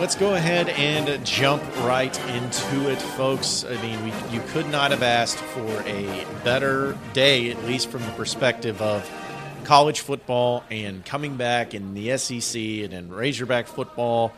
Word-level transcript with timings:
Let's 0.00 0.14
go 0.14 0.34
ahead 0.34 0.70
and 0.70 1.26
jump 1.26 1.62
right 1.84 2.18
into 2.30 2.90
it, 2.90 2.96
folks. 2.96 3.66
I 3.68 3.74
mean, 3.82 4.02
we, 4.02 4.12
you 4.34 4.40
could 4.46 4.66
not 4.70 4.92
have 4.92 5.02
asked 5.02 5.36
for 5.36 5.82
a 5.82 6.24
better 6.42 6.96
day, 7.12 7.50
at 7.50 7.62
least 7.66 7.90
from 7.90 8.00
the 8.06 8.12
perspective 8.12 8.80
of 8.80 9.06
college 9.64 10.00
football 10.00 10.64
and 10.70 11.04
coming 11.04 11.36
back 11.36 11.74
in 11.74 11.92
the 11.92 12.16
SEC 12.16 12.58
and 12.58 12.94
then 12.94 13.10
Razorback 13.10 13.66
football 13.66 14.32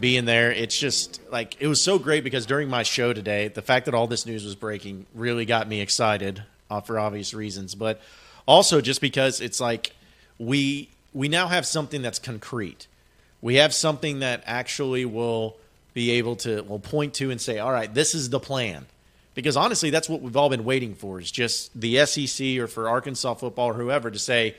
being 0.00 0.24
there. 0.24 0.50
It's 0.50 0.78
just 0.78 1.20
like 1.30 1.60
it 1.60 1.66
was 1.66 1.82
so 1.82 1.98
great 1.98 2.24
because 2.24 2.46
during 2.46 2.70
my 2.70 2.82
show 2.82 3.12
today, 3.12 3.48
the 3.48 3.60
fact 3.60 3.84
that 3.84 3.94
all 3.94 4.06
this 4.06 4.24
news 4.24 4.46
was 4.46 4.54
breaking 4.54 5.04
really 5.14 5.44
got 5.44 5.68
me 5.68 5.82
excited 5.82 6.42
uh, 6.70 6.80
for 6.80 6.98
obvious 6.98 7.34
reasons, 7.34 7.74
but 7.74 8.00
also 8.46 8.80
just 8.80 9.02
because 9.02 9.42
it's 9.42 9.60
like 9.60 9.92
we 10.38 10.88
we 11.12 11.28
now 11.28 11.48
have 11.48 11.66
something 11.66 12.00
that's 12.00 12.18
concrete. 12.18 12.86
We 13.42 13.56
have 13.56 13.74
something 13.74 14.20
that 14.20 14.42
actually 14.46 15.04
will 15.04 15.56
be 15.92 16.12
able 16.12 16.36
to 16.36 16.62
will 16.62 16.78
point 16.78 17.12
to 17.14 17.30
and 17.30 17.40
say, 17.40 17.58
"All 17.58 17.72
right, 17.72 17.92
this 17.92 18.14
is 18.14 18.30
the 18.30 18.40
plan." 18.40 18.86
Because 19.34 19.56
honestly, 19.56 19.90
that's 19.90 20.08
what 20.08 20.22
we've 20.22 20.36
all 20.36 20.48
been 20.48 20.64
waiting 20.64 20.94
for 20.94 21.18
is 21.20 21.30
just 21.30 21.78
the 21.78 21.98
SEC 21.98 22.58
or 22.58 22.66
for 22.66 22.88
Arkansas 22.88 23.34
football 23.34 23.68
or 23.68 23.74
whoever 23.74 24.10
to 24.10 24.18
say, 24.18 24.54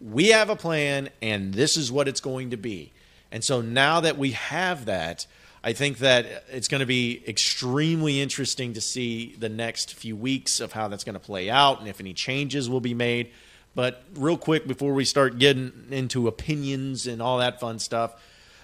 "We 0.00 0.28
have 0.28 0.50
a 0.50 0.56
plan 0.56 1.10
and 1.22 1.54
this 1.54 1.76
is 1.76 1.92
what 1.92 2.08
it's 2.08 2.20
going 2.20 2.50
to 2.50 2.56
be." 2.56 2.90
And 3.30 3.44
so 3.44 3.60
now 3.60 4.00
that 4.00 4.16
we 4.16 4.30
have 4.32 4.86
that, 4.86 5.26
I 5.64 5.72
think 5.72 5.98
that 5.98 6.44
it's 6.52 6.68
going 6.68 6.80
to 6.80 6.86
be 6.86 7.22
extremely 7.26 8.20
interesting 8.20 8.74
to 8.74 8.80
see 8.80 9.34
the 9.38 9.48
next 9.48 9.94
few 9.94 10.14
weeks 10.14 10.60
of 10.60 10.72
how 10.72 10.88
that's 10.88 11.04
going 11.04 11.14
to 11.14 11.20
play 11.20 11.50
out 11.50 11.80
and 11.80 11.88
if 11.88 12.00
any 12.00 12.12
changes 12.12 12.68
will 12.68 12.80
be 12.80 12.94
made. 12.94 13.30
But 13.74 14.02
real 14.14 14.36
quick, 14.36 14.66
before 14.66 14.92
we 14.94 15.04
start 15.04 15.38
getting 15.38 15.72
into 15.90 16.28
opinions 16.28 17.06
and 17.06 17.20
all 17.20 17.38
that 17.38 17.58
fun 17.60 17.78
stuff, 17.78 18.12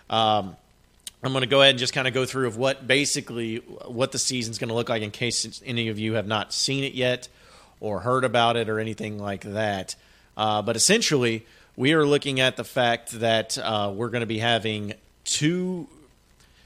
um, 0.09 0.57
I'm 1.23 1.33
going 1.33 1.43
to 1.43 1.49
go 1.49 1.61
ahead 1.61 1.71
and 1.71 1.79
just 1.79 1.93
kind 1.93 2.09
of 2.09 2.15
go 2.15 2.25
through 2.25 2.47
of 2.47 2.57
what 2.57 2.87
basically 2.87 3.57
what 3.57 4.13
the 4.13 4.19
season's 4.19 4.59
going 4.59 4.69
to 4.69 4.75
look 4.75 4.89
like 4.89 5.03
in 5.03 5.11
case 5.11 5.61
any 5.67 5.89
of 5.89 5.99
you 5.99 6.15
have 6.15 6.27
not 6.27 6.53
seen 6.53 6.85
it 6.85 6.95
yet 6.95 7.29
or 7.81 8.01
heard 8.01 8.25
about 8.25 8.57
it 8.57 8.69
or 8.69 8.79
anything 8.79 9.19
like 9.19 9.43
that. 9.43 9.97
Uh, 10.37 10.63
but 10.63 10.77
essentially, 10.77 11.45
we 11.77 11.93
are 11.93 12.07
looking 12.07 12.41
at 12.41 12.57
the 12.57 12.65
fact 12.65 13.11
that 13.21 13.59
uh, 13.59 13.93
we're 13.95 14.09
going 14.09 14.21
to 14.21 14.27
be 14.27 14.39
having 14.39 14.95
two 15.25 15.89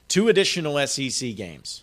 two 0.06 0.28
additional 0.28 0.86
SEC 0.86 1.34
games 1.34 1.82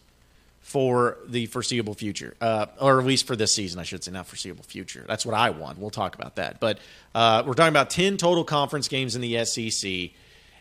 for 0.71 1.17
the 1.27 1.47
foreseeable 1.47 1.93
future, 1.93 2.33
uh, 2.39 2.67
or 2.79 3.01
at 3.01 3.05
least 3.05 3.27
for 3.27 3.35
this 3.35 3.53
season, 3.53 3.77
I 3.77 3.83
should 3.83 4.05
say, 4.05 4.11
not 4.11 4.25
foreseeable 4.25 4.63
future. 4.63 5.03
That's 5.05 5.25
what 5.25 5.35
I 5.35 5.49
want. 5.49 5.77
We'll 5.77 5.89
talk 5.89 6.15
about 6.15 6.37
that. 6.37 6.61
But 6.61 6.79
uh, 7.13 7.43
we're 7.45 7.55
talking 7.55 7.73
about 7.73 7.89
10 7.89 8.15
total 8.15 8.45
conference 8.45 8.87
games 8.87 9.13
in 9.13 9.21
the 9.21 9.43
SEC 9.43 10.11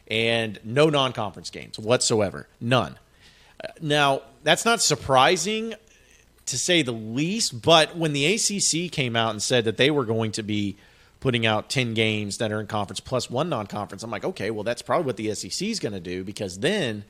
and 0.08 0.58
no 0.64 0.91
non 0.91 1.12
conference 1.12 1.50
games 1.50 1.78
whatsoever. 1.78 2.48
None. 2.61 2.98
Uh, 3.62 3.69
now, 3.81 4.22
that's 4.42 4.64
not 4.64 4.83
surprising 4.83 5.75
to 6.47 6.58
say 6.58 6.83
the 6.83 6.91
least, 6.91 7.62
but 7.62 7.97
when 7.97 8.12
the 8.12 8.34
ACC 8.34 8.91
came 8.91 9.14
out 9.14 9.31
and 9.31 9.41
said 9.41 9.64
that 9.66 9.77
they 9.77 9.92
were 9.92 10.05
going 10.05 10.33
to 10.33 10.42
be 10.42 10.77
putting 11.20 11.47
out 11.47 11.70
10 11.70 11.94
games 11.94 12.38
that 12.38 12.50
are 12.50 12.61
in 12.61 12.66
conference 12.66 12.98
plus 12.98 13.31
one 13.31 13.48
non 13.48 13.69
conference, 13.69 14.03
I'm 14.03 14.11
like, 14.11 14.25
okay, 14.25 14.50
well, 14.50 14.64
that's 14.64 14.83
probably 14.83 15.06
what 15.06 15.16
the 15.16 15.33
SEC 15.36 15.69
is 15.69 15.78
going 15.78 15.92
to 15.92 16.00
do 16.00 16.25
because 16.25 16.58
then 16.58 17.05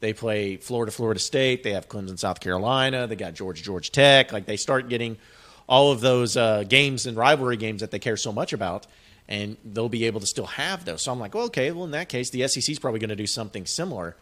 they 0.00 0.12
play 0.12 0.56
Florida, 0.56 0.92
Florida 0.92 1.18
State. 1.18 1.62
They 1.62 1.72
have 1.72 1.88
Clemson, 1.88 2.18
South 2.18 2.40
Carolina. 2.40 3.06
They 3.06 3.16
got 3.16 3.34
Georgia, 3.34 3.62
Georgia 3.62 3.90
Tech. 3.90 4.32
Like 4.32 4.46
they 4.46 4.56
start 4.56 4.88
getting 4.88 5.16
all 5.68 5.92
of 5.92 6.00
those 6.00 6.36
uh, 6.36 6.64
games 6.64 7.06
and 7.06 7.16
rivalry 7.16 7.56
games 7.56 7.80
that 7.80 7.90
they 7.90 7.98
care 7.98 8.16
so 8.16 8.32
much 8.32 8.52
about, 8.52 8.86
and 9.28 9.56
they'll 9.64 9.88
be 9.88 10.04
able 10.04 10.20
to 10.20 10.26
still 10.26 10.46
have 10.46 10.84
those. 10.84 11.02
So 11.02 11.12
I'm 11.12 11.18
like, 11.18 11.34
well, 11.34 11.44
okay, 11.46 11.70
well 11.72 11.84
in 11.84 11.90
that 11.90 12.08
case, 12.08 12.30
the 12.30 12.46
SEC 12.48 12.68
is 12.70 12.78
probably 12.78 13.00
going 13.00 13.10
to 13.10 13.16
do 13.16 13.26
something 13.26 13.66
similar. 13.66 14.16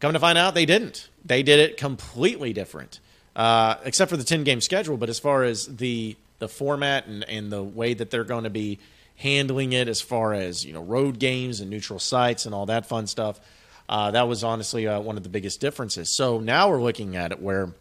Coming 0.00 0.14
to 0.14 0.20
find 0.20 0.38
out, 0.38 0.54
they 0.54 0.66
didn't. 0.66 1.08
They 1.24 1.42
did 1.42 1.58
it 1.58 1.76
completely 1.76 2.52
different, 2.52 3.00
uh, 3.34 3.76
except 3.84 4.10
for 4.10 4.16
the 4.16 4.24
10 4.24 4.44
game 4.44 4.60
schedule. 4.60 4.96
But 4.96 5.08
as 5.08 5.18
far 5.18 5.42
as 5.42 5.66
the 5.66 6.16
the 6.38 6.48
format 6.48 7.08
and, 7.08 7.28
and 7.28 7.50
the 7.50 7.62
way 7.62 7.94
that 7.94 8.12
they're 8.12 8.22
going 8.22 8.44
to 8.44 8.50
be 8.50 8.78
handling 9.16 9.72
it, 9.72 9.88
as 9.88 10.00
far 10.00 10.32
as 10.32 10.64
you 10.64 10.72
know, 10.72 10.80
road 10.80 11.18
games 11.18 11.58
and 11.58 11.68
neutral 11.68 11.98
sites 11.98 12.46
and 12.46 12.54
all 12.54 12.66
that 12.66 12.86
fun 12.86 13.08
stuff 13.08 13.40
uh, 13.88 14.10
that 14.10 14.28
was 14.28 14.44
honestly 14.44 14.86
uh, 14.86 15.00
one 15.00 15.16
of 15.16 15.22
the 15.22 15.28
biggest 15.28 15.60
differences. 15.60 16.10
So 16.10 16.40
now 16.40 16.68
we're 16.68 16.82
looking 16.82 17.16
at 17.16 17.32
it 17.32 17.40
where 17.40 17.72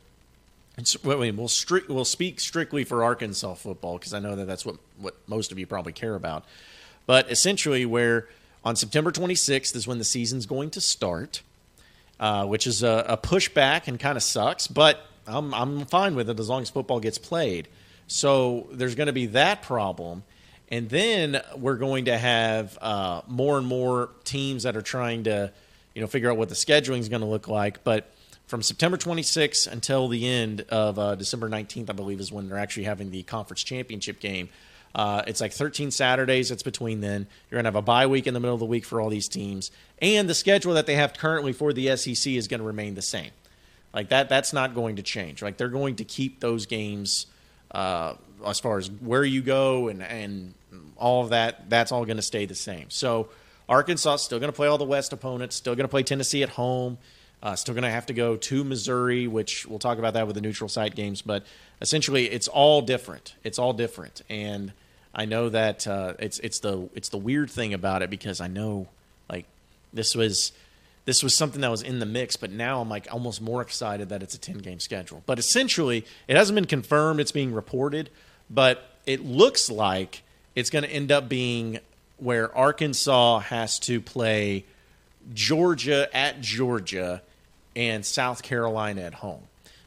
well, 1.03 1.17
we'll, 1.17 2.05
speak 2.05 2.39
strictly 2.39 2.83
for 2.83 3.03
Arkansas 3.03 3.55
football 3.55 3.97
because 3.97 4.13
I 4.13 4.19
know 4.19 4.35
that 4.35 4.45
that's 4.45 4.63
what, 4.65 4.75
what 4.99 5.15
most 5.25 5.51
of 5.51 5.57
you 5.57 5.65
probably 5.65 5.91
care 5.91 6.13
about. 6.13 6.45
But 7.07 7.31
essentially, 7.31 7.83
where 7.85 8.27
on 8.63 8.75
September 8.75 9.11
26th 9.11 9.75
is 9.75 9.87
when 9.87 9.97
the 9.97 10.03
season's 10.03 10.45
going 10.45 10.69
to 10.71 10.81
start, 10.81 11.41
uh, 12.19 12.45
which 12.45 12.67
is 12.67 12.83
a, 12.83 13.05
a 13.07 13.17
pushback 13.17 13.87
and 13.87 13.99
kind 13.99 14.17
of 14.17 14.23
sucks, 14.23 14.67
but 14.67 15.03
I'm, 15.25 15.51
I'm 15.53 15.85
fine 15.85 16.15
with 16.15 16.29
it 16.29 16.39
as 16.39 16.47
long 16.47 16.61
as 16.61 16.69
football 16.69 16.99
gets 16.99 17.17
played. 17.17 17.67
So 18.05 18.67
there's 18.71 18.93
going 18.93 19.07
to 19.07 19.13
be 19.13 19.25
that 19.27 19.63
problem. 19.63 20.23
And 20.69 20.89
then 20.89 21.41
we're 21.55 21.77
going 21.77 22.05
to 22.05 22.17
have 22.17 22.77
uh, 22.81 23.21
more 23.27 23.57
and 23.57 23.65
more 23.65 24.11
teams 24.25 24.63
that 24.63 24.77
are 24.77 24.81
trying 24.81 25.23
to– 25.23 25.51
you 25.97 26.01
know, 26.01 26.07
figure 26.07 26.29
out 26.29 26.37
what 26.37 26.47
the 26.47 26.53
scheduling 26.53 26.99
is 26.99 27.09
going 27.09 27.21
to 27.21 27.27
look 27.27 27.47
like. 27.47 27.83
But 27.83 28.07
from 28.45 28.61
September 28.61 28.97
26th 28.97 29.65
until 29.65 30.07
the 30.07 30.27
end 30.27 30.61
of 30.69 30.99
uh, 30.99 31.15
December 31.15 31.49
19th, 31.49 31.89
I 31.89 31.93
believe, 31.93 32.19
is 32.19 32.31
when 32.31 32.47
they're 32.47 32.59
actually 32.59 32.83
having 32.83 33.09
the 33.09 33.23
conference 33.23 33.63
championship 33.63 34.19
game. 34.19 34.49
Uh, 34.93 35.23
it's 35.25 35.41
like 35.41 35.53
13 35.53 35.89
Saturdays. 35.89 36.51
It's 36.51 36.61
between 36.61 37.01
then. 37.01 37.25
You're 37.49 37.57
going 37.57 37.63
to 37.63 37.69
have 37.69 37.75
a 37.75 37.81
bye 37.81 38.05
week 38.05 38.27
in 38.27 38.35
the 38.35 38.39
middle 38.39 38.53
of 38.53 38.59
the 38.59 38.67
week 38.67 38.85
for 38.85 39.01
all 39.01 39.09
these 39.09 39.27
teams, 39.27 39.71
and 39.99 40.29
the 40.29 40.35
schedule 40.35 40.75
that 40.75 40.85
they 40.85 40.93
have 40.93 41.13
currently 41.13 41.51
for 41.51 41.73
the 41.73 41.97
SEC 41.97 42.33
is 42.33 42.47
going 42.47 42.59
to 42.59 42.65
remain 42.65 42.93
the 42.93 43.01
same. 43.01 43.31
Like 43.91 44.09
that, 44.09 44.29
that's 44.29 44.53
not 44.53 44.75
going 44.75 44.97
to 44.97 45.01
change. 45.01 45.41
Like 45.41 45.57
they're 45.57 45.67
going 45.67 45.95
to 45.95 46.03
keep 46.03 46.41
those 46.41 46.67
games 46.67 47.25
uh, 47.71 48.13
as 48.45 48.59
far 48.59 48.77
as 48.77 48.91
where 48.91 49.25
you 49.25 49.41
go 49.41 49.87
and 49.87 50.03
and 50.03 50.53
all 50.95 51.23
of 51.23 51.31
that. 51.31 51.71
That's 51.71 51.91
all 51.91 52.05
going 52.05 52.17
to 52.17 52.23
stay 52.23 52.45
the 52.45 52.53
same. 52.53 52.91
So 52.91 53.29
Arkansas 53.69 54.17
still 54.17 54.39
going 54.39 54.51
to 54.51 54.55
play 54.55 54.67
all 54.67 54.77
the 54.77 54.85
West 54.85 55.13
opponents, 55.13 55.55
still 55.55 55.75
going 55.75 55.83
to 55.85 55.89
play 55.89 56.03
Tennessee 56.03 56.43
at 56.43 56.49
home, 56.49 56.97
uh, 57.43 57.55
still 57.55 57.73
going 57.73 57.83
to 57.83 57.89
have 57.89 58.05
to 58.07 58.13
go 58.13 58.35
to 58.35 58.63
Missouri, 58.63 59.27
which 59.27 59.65
we'll 59.65 59.79
talk 59.79 59.97
about 59.97 60.13
that 60.13 60.25
with 60.25 60.35
the 60.35 60.41
neutral 60.41 60.69
site 60.69 60.95
games. 60.95 61.21
But 61.21 61.45
essentially, 61.81 62.29
it's 62.29 62.47
all 62.47 62.81
different. 62.81 63.35
It's 63.43 63.59
all 63.59 63.73
different, 63.73 64.21
and 64.29 64.71
I 65.13 65.25
know 65.25 65.49
that 65.49 65.87
uh, 65.87 66.13
it's 66.19 66.39
it's 66.39 66.59
the 66.59 66.89
it's 66.93 67.09
the 67.09 67.17
weird 67.17 67.49
thing 67.49 67.73
about 67.73 68.01
it 68.01 68.09
because 68.09 68.39
I 68.39 68.47
know 68.47 68.87
like 69.29 69.45
this 69.93 70.15
was 70.15 70.51
this 71.07 71.23
was 71.23 71.37
something 71.37 71.61
that 71.61 71.71
was 71.71 71.81
in 71.81 71.99
the 71.99 72.05
mix, 72.05 72.35
but 72.35 72.51
now 72.51 72.81
I'm 72.81 72.89
like 72.89 73.07
almost 73.11 73.41
more 73.41 73.61
excited 73.61 74.09
that 74.09 74.21
it's 74.21 74.35
a 74.35 74.37
10 74.37 74.57
game 74.57 74.81
schedule. 74.81 75.23
But 75.25 75.39
essentially, 75.39 76.05
it 76.27 76.35
hasn't 76.35 76.55
been 76.55 76.65
confirmed, 76.65 77.21
it's 77.21 77.31
being 77.31 77.53
reported, 77.53 78.09
but 78.49 78.83
it 79.05 79.23
looks 79.23 79.69
like 79.71 80.21
it's 80.53 80.69
going 80.69 80.83
to 80.83 80.89
end 80.89 81.09
up 81.09 81.29
being 81.29 81.79
where 82.17 82.55
Arkansas 82.55 83.39
has 83.39 83.79
to 83.79 84.01
play 84.01 84.65
Georgia 85.33 86.09
at 86.15 86.41
Georgia 86.41 87.21
and 87.75 88.05
South 88.05 88.41
Carolina 88.41 89.01
at 89.01 89.15
home. 89.15 89.43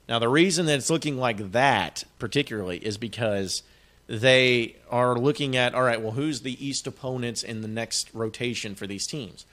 Now, 0.09 0.19
the 0.19 0.29
reason 0.29 0.67
that 0.67 0.75
it's 0.79 0.91
looking 0.91 1.19
like 1.19 1.53
that, 1.53 2.05
particularly, 2.19 2.79
is 2.79 2.99
because 2.99 3.63
they 4.07 4.77
are 4.91 5.17
looking 5.17 5.57
at 5.57 5.75
all 5.75 5.83
right, 5.83 6.01
well, 6.01 6.13
who's 6.13 6.41
the 6.41 6.65
East 6.65 6.87
opponents 6.87 7.43
in 7.43 7.61
the 7.61 7.69
next 7.69 8.13
rotation 8.13 8.75
for 8.75 8.87
these 8.87 9.07
teams? 9.07 9.47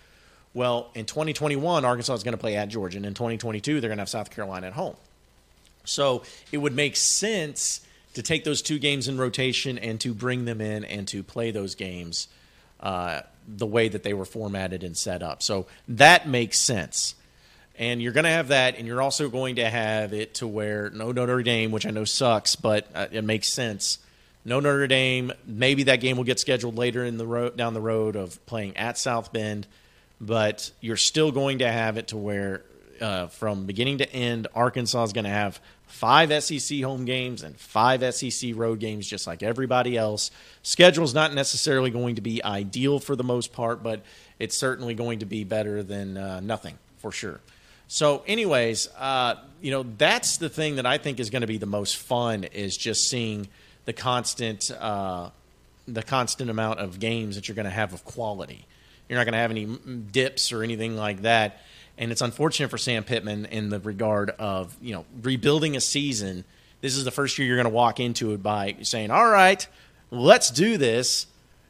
Well, 0.53 0.89
in 0.95 1.05
2021, 1.05 1.85
Arkansas 1.85 2.15
is 2.15 2.23
going 2.23 2.33
to 2.33 2.39
play 2.39 2.55
at 2.55 2.69
Georgia, 2.69 2.97
and 2.97 3.05
in 3.05 3.13
2022, 3.13 3.79
they're 3.79 3.89
going 3.89 3.97
to 3.97 4.01
have 4.01 4.09
South 4.09 4.31
Carolina 4.31 4.67
at 4.67 4.73
home. 4.73 4.95
So 5.85 6.23
it 6.51 6.57
would 6.57 6.75
make 6.75 6.95
sense 6.95 7.81
to 8.15 8.23
take 8.23 8.43
those 8.43 8.63
two 8.63 8.79
games 8.79 9.07
in 9.07 9.17
rotation 9.17 9.77
and 9.77 10.01
to 10.01 10.13
bring 10.13 10.45
them 10.45 10.59
in 10.59 10.83
and 10.83 11.07
to 11.09 11.21
play 11.21 11.51
those 11.51 11.75
games 11.75 12.27
uh, 12.79 13.21
the 13.47 13.65
way 13.65 13.87
that 13.87 14.03
they 14.03 14.13
were 14.13 14.25
formatted 14.25 14.83
and 14.83 14.95
set 14.95 15.23
up. 15.23 15.41
So 15.41 15.67
that 15.87 16.27
makes 16.27 16.59
sense. 16.59 17.15
And 17.79 18.01
you're 18.01 18.13
going 18.13 18.23
to 18.23 18.31
have 18.31 18.47
that, 18.47 18.77
and 18.77 18.87
you're 18.87 19.01
also 19.01 19.29
going 19.29 19.57
to 19.57 19.69
have 19.69 20.11
it 20.11 20.35
to 20.35 20.47
where 20.47 20.89
no 20.89 21.11
Notre 21.11 21.43
Dame, 21.43 21.71
which 21.71 21.85
I 21.85 21.91
know 21.91 22.05
sucks, 22.05 22.55
but 22.55 22.87
uh, 22.95 23.07
it 23.11 23.23
makes 23.23 23.47
sense. 23.47 23.99
No 24.43 24.59
Notre 24.59 24.87
Dame. 24.87 25.31
Maybe 25.45 25.83
that 25.83 25.97
game 25.97 26.17
will 26.17 26.23
get 26.23 26.39
scheduled 26.39 26.75
later 26.75 27.05
in 27.05 27.17
the 27.17 27.27
road 27.27 27.55
down 27.55 27.73
the 27.73 27.81
road 27.81 28.15
of 28.15 28.43
playing 28.47 28.77
at 28.77 28.97
South 28.97 29.31
Bend, 29.31 29.67
but 30.19 30.71
you're 30.81 30.97
still 30.97 31.31
going 31.31 31.59
to 31.59 31.71
have 31.71 31.97
it 31.97 32.07
to 32.07 32.17
where 32.17 32.63
uh, 32.99 33.27
from 33.27 33.65
beginning 33.65 33.99
to 33.99 34.11
end, 34.11 34.47
Arkansas 34.55 35.03
is 35.03 35.13
going 35.13 35.25
to 35.25 35.29
have 35.29 35.59
five 35.87 36.43
SEC 36.43 36.81
home 36.81 37.05
games 37.05 37.41
and 37.41 37.57
five 37.57 38.13
SEC 38.13 38.51
road 38.53 38.79
games, 38.79 39.07
just 39.07 39.25
like 39.25 39.41
everybody 39.41 39.97
else. 39.97 40.29
Schedule 40.61 41.03
is 41.03 41.13
not 41.13 41.33
necessarily 41.33 41.89
going 41.89 42.15
to 42.15 42.21
be 42.21 42.43
ideal 42.43 42.99
for 42.99 43.15
the 43.15 43.23
most 43.23 43.53
part, 43.53 43.81
but 43.81 44.01
it's 44.37 44.55
certainly 44.55 44.93
going 44.93 45.19
to 45.19 45.25
be 45.25 45.43
better 45.43 45.81
than 45.81 46.17
uh, 46.17 46.39
nothing 46.41 46.77
for 46.99 47.11
sure. 47.11 47.39
So, 47.87 48.23
anyways, 48.27 48.89
uh, 48.97 49.35
you 49.61 49.71
know 49.71 49.85
that's 49.97 50.37
the 50.37 50.49
thing 50.49 50.75
that 50.75 50.85
I 50.85 50.97
think 50.97 51.19
is 51.19 51.29
going 51.29 51.41
to 51.41 51.47
be 51.47 51.57
the 51.57 51.65
most 51.65 51.97
fun 51.97 52.43
is 52.43 52.77
just 52.77 53.09
seeing 53.09 53.47
the 53.85 53.93
constant, 53.93 54.69
uh, 54.71 55.29
the 55.87 56.03
constant 56.03 56.49
amount 56.49 56.79
of 56.79 56.99
games 56.99 57.35
that 57.35 57.47
you're 57.47 57.55
going 57.55 57.65
to 57.65 57.71
have 57.71 57.93
of 57.93 58.03
quality. 58.03 58.65
You're 59.07 59.17
not 59.17 59.23
going 59.23 59.33
to 59.33 59.39
have 59.39 59.51
any 59.51 59.65
dips 60.11 60.51
or 60.51 60.63
anything 60.63 60.97
like 60.97 61.21
that 61.21 61.61
And 61.97 62.11
it's 62.11 62.21
unfortunate 62.21 62.69
for 62.69 62.77
Sam 62.77 63.03
Pittman 63.03 63.45
in 63.45 63.69
the 63.69 63.79
regard 63.79 64.29
of, 64.31 64.77
you 64.81 64.93
know, 64.93 65.05
rebuilding 65.21 65.75
a 65.75 65.81
season. 65.81 66.43
This 66.81 66.95
is 66.95 67.05
the 67.05 67.11
first 67.11 67.37
year 67.37 67.47
you're 67.47 67.57
going 67.57 67.65
to 67.65 67.69
walk 67.69 67.99
into 67.99 68.33
it 68.33 68.43
by 68.43 68.75
saying, 68.83 69.09
all 69.09 69.27
right, 69.27 69.67
let's 70.11 70.51
do 70.51 70.77
this. 70.77 71.27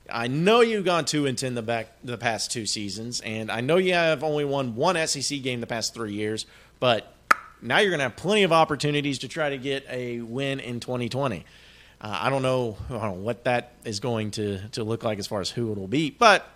I 0.10 0.28
know 0.28 0.62
you've 0.62 0.86
gone 0.86 1.06
two 1.06 1.26
and 1.26 1.38
ten 1.38 1.54
the 1.56 1.62
back 1.62 1.92
the 2.04 2.18
past 2.18 2.52
two 2.52 2.66
seasons, 2.66 3.22
and 3.22 3.52
I 3.52 3.62
know 3.62 3.78
you 3.78 3.94
have 3.94 4.24
only 4.24 4.46
won 4.46 4.76
one 4.76 4.96
SEC 5.08 5.42
game 5.42 5.60
the 5.60 5.68
past 5.68 5.94
three 5.94 6.14
years, 6.14 6.46
but 6.80 7.14
now 7.62 7.80
you're 7.80 7.90
going 7.90 8.00
to 8.00 8.04
have 8.04 8.16
plenty 8.16 8.44
of 8.44 8.52
opportunities 8.54 9.20
to 9.20 9.28
try 9.28 9.50
to 9.50 9.58
get 9.58 9.86
a 9.90 10.22
win 10.22 10.60
in 10.60 10.80
2020. 10.80 11.46
Uh, 12.00 12.18
I 12.22 12.30
don't 12.30 12.42
know, 12.42 12.78
I 12.90 12.94
don't 12.94 13.02
know 13.02 13.12
what 13.14 13.44
that 13.46 13.74
is 13.84 14.00
going 14.00 14.32
to 14.32 14.60
to 14.70 14.84
look 14.84 15.04
like 15.04 15.20
as 15.20 15.28
far 15.28 15.42
as 15.42 15.50
who 15.50 15.72
it'll 15.72 15.88
be, 15.88 16.12
but 16.12 16.48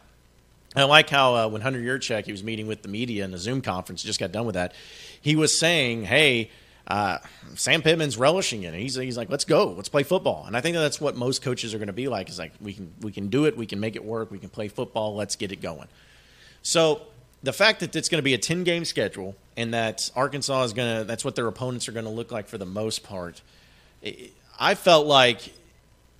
I 0.75 0.83
like 0.83 1.09
how 1.09 1.35
uh, 1.35 1.47
when 1.49 1.61
Hunter 1.61 1.79
Yurachek, 1.79 2.25
he 2.25 2.31
was 2.31 2.43
meeting 2.43 2.67
with 2.67 2.81
the 2.81 2.87
media 2.87 3.25
in 3.25 3.33
a 3.33 3.37
Zoom 3.37 3.61
conference, 3.61 4.03
just 4.03 4.19
got 4.19 4.31
done 4.31 4.45
with 4.45 4.55
that. 4.55 4.73
He 5.19 5.35
was 5.35 5.57
saying, 5.57 6.03
"Hey, 6.03 6.49
uh, 6.87 7.17
Sam 7.55 7.81
Pittman's 7.81 8.17
relishing 8.17 8.63
it. 8.63 8.73
He's 8.73 8.95
he's 8.95 9.17
like, 9.17 9.29
let's 9.29 9.43
go, 9.43 9.71
let's 9.71 9.89
play 9.89 10.03
football." 10.03 10.45
And 10.47 10.55
I 10.55 10.61
think 10.61 10.75
that 10.75 10.81
that's 10.81 11.01
what 11.01 11.17
most 11.17 11.41
coaches 11.41 11.73
are 11.73 11.77
going 11.77 11.87
to 11.87 11.93
be 11.93 12.07
like. 12.07 12.29
Is 12.29 12.39
like 12.39 12.53
we 12.61 12.73
can 12.73 12.93
we 13.01 13.11
can 13.11 13.27
do 13.27 13.45
it, 13.45 13.57
we 13.57 13.65
can 13.65 13.81
make 13.81 13.97
it 13.97 14.05
work, 14.05 14.31
we 14.31 14.39
can 14.39 14.49
play 14.49 14.69
football. 14.69 15.15
Let's 15.15 15.35
get 15.35 15.51
it 15.51 15.61
going. 15.61 15.87
So 16.61 17.01
the 17.43 17.53
fact 17.53 17.81
that 17.81 17.93
it's 17.95 18.07
going 18.07 18.19
to 18.19 18.23
be 18.23 18.33
a 18.33 18.37
ten 18.37 18.63
game 18.63 18.85
schedule 18.85 19.35
and 19.57 19.73
that 19.73 20.09
Arkansas 20.15 20.63
is 20.63 20.73
going 20.73 20.99
to 20.99 21.03
that's 21.03 21.25
what 21.25 21.35
their 21.35 21.47
opponents 21.47 21.89
are 21.89 21.91
going 21.91 22.05
to 22.05 22.11
look 22.11 22.31
like 22.31 22.47
for 22.47 22.57
the 22.57 22.65
most 22.65 23.03
part. 23.03 23.41
I 24.57 24.75
felt 24.75 25.05
like 25.05 25.53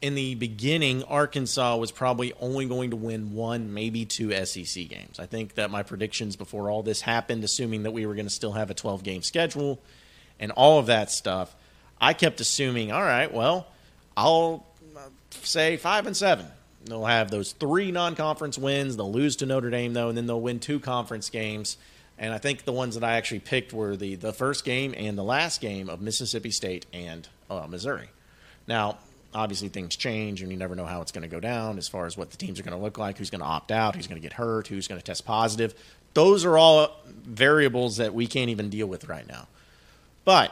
in 0.02 0.16
the 0.16 0.36
beginning, 0.36 1.04
Arkansas 1.04 1.78
was 1.78 1.92
probably 1.92 2.34
only 2.40 2.66
going 2.66 2.90
to 2.90 2.96
win 2.96 3.34
one, 3.34 3.74
maybe 3.74 4.06
two 4.06 4.32
SEC 4.46 4.88
games. 4.88 5.20
I 5.20 5.28
think 5.28 5.56
that 5.56 5.70
my 5.70 5.84
predictions 5.84 6.36
before 6.36 6.72
all 6.72 6.82
this 6.82 7.02
happened, 7.02 7.44
assuming 7.44 7.84
that 7.84 7.92
we 7.92 8.06
were 8.06 8.16
going 8.16 8.26
to 8.26 8.32
still 8.32 8.54
have 8.54 8.72
a 8.72 8.74
12 8.74 9.04
game 9.04 9.22
schedule 9.22 9.80
and 10.40 10.52
all 10.54 10.80
of 10.80 10.88
that 10.88 11.12
stuff, 11.12 11.56
I 12.00 12.14
kept 12.14 12.42
assuming, 12.42 12.92
all 12.92 13.04
right, 13.04 13.32
well, 13.32 13.68
I'll 14.18 14.66
say 15.30 15.78
five 15.78 16.08
and 16.08 16.18
seven. 16.18 16.48
They'll 16.86 17.06
have 17.06 17.30
those 17.30 17.52
three 17.52 17.92
non 17.92 18.16
conference 18.16 18.58
wins. 18.58 18.98
They'll 18.98 19.12
lose 19.12 19.36
to 19.38 19.46
Notre 19.46 19.70
Dame, 19.70 19.94
though, 19.94 20.10
and 20.10 20.18
then 20.18 20.26
they'll 20.26 20.42
win 20.42 20.60
two 20.60 20.80
conference 20.80 21.30
games. 21.30 21.78
And 22.18 22.34
I 22.34 22.40
think 22.40 22.66
the 22.66 22.74
ones 22.74 22.96
that 22.96 23.04
I 23.04 23.14
actually 23.14 23.40
picked 23.40 23.72
were 23.72 23.96
the, 23.96 24.16
the 24.16 24.34
first 24.34 24.66
game 24.66 24.94
and 24.98 25.16
the 25.16 25.24
last 25.24 25.62
game 25.62 25.90
of 25.90 26.02
Mississippi 26.02 26.50
State 26.50 26.88
and 26.92 27.28
uh, 27.50 27.68
Missouri. 27.68 28.10
Now, 28.68 28.98
obviously 29.34 29.70
things 29.70 29.96
change 29.96 30.42
and 30.42 30.52
you 30.52 30.58
never 30.58 30.76
know 30.76 30.86
how 30.86 31.02
it's 31.02 31.12
going 31.12 31.24
to 31.24 31.28
go 31.28 31.40
down 31.40 31.78
as 31.78 31.88
far 31.88 32.06
as 32.06 32.18
what 32.18 32.32
the 32.32 32.38
teams 32.38 32.60
are 32.60 32.64
going 32.64 32.78
to 32.78 32.84
look 32.84 32.98
like, 32.98 33.18
who's 33.18 33.30
going 33.30 33.42
to 33.42 33.48
opt 33.48 33.72
out, 33.72 33.96
who's 33.96 34.08
going 34.08 34.22
to 34.22 34.28
get 34.28 34.34
hurt, 34.34 34.68
who's 34.68 34.88
going 34.88 35.00
to 35.00 35.06
test 35.06 35.26
positive. 35.26 35.74
Those 36.14 36.44
are 36.44 36.58
all 36.58 36.98
variables 37.24 37.98
that 37.98 38.14
we 38.14 38.28
can't 38.28 38.50
even 38.50 38.70
deal 38.70 38.88
with 38.88 39.08
right 39.08 39.28
now. 39.28 39.48
But 40.26 40.52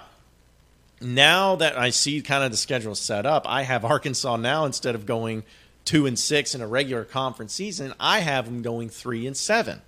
now 1.02 1.56
that 1.58 1.78
I 1.78 1.90
see 1.90 2.22
kind 2.22 2.44
of 2.44 2.52
the 2.52 2.58
schedule 2.58 2.96
set 2.96 3.26
up, 3.26 3.46
I 3.48 3.64
have 3.64 3.86
Arkansas 3.86 4.38
now 4.38 4.66
instead 4.66 4.96
of 4.96 5.06
going 5.06 5.44
two 5.86 6.06
and 6.06 6.18
six 6.18 6.56
in 6.56 6.62
a 6.62 6.68
regular 6.68 7.04
conference 7.04 7.54
season, 7.54 7.94
I 8.00 8.20
have 8.20 8.46
them 8.46 8.62
going 8.62 8.90
three 8.90 9.28
and 9.28 9.36
seven 9.36 9.82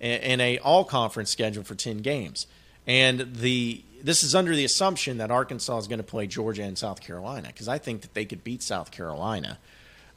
in 0.00 0.40
a 0.40 0.58
all 0.58 0.84
conference 0.84 1.30
schedule 1.30 1.64
for 1.64 1.74
ten 1.74 1.98
games. 1.98 2.46
And 2.86 3.34
the 3.36 3.82
this 4.02 4.22
is 4.22 4.34
under 4.34 4.54
the 4.54 4.64
assumption 4.64 5.18
that 5.18 5.30
Arkansas 5.30 5.78
is 5.78 5.86
going 5.86 5.98
to 5.98 6.04
play 6.04 6.26
Georgia 6.26 6.62
and 6.62 6.76
South 6.76 7.00
Carolina 7.00 7.48
because 7.48 7.68
I 7.68 7.78
think 7.78 8.02
that 8.02 8.14
they 8.14 8.24
could 8.24 8.42
beat 8.42 8.62
South 8.62 8.90
Carolina. 8.90 9.58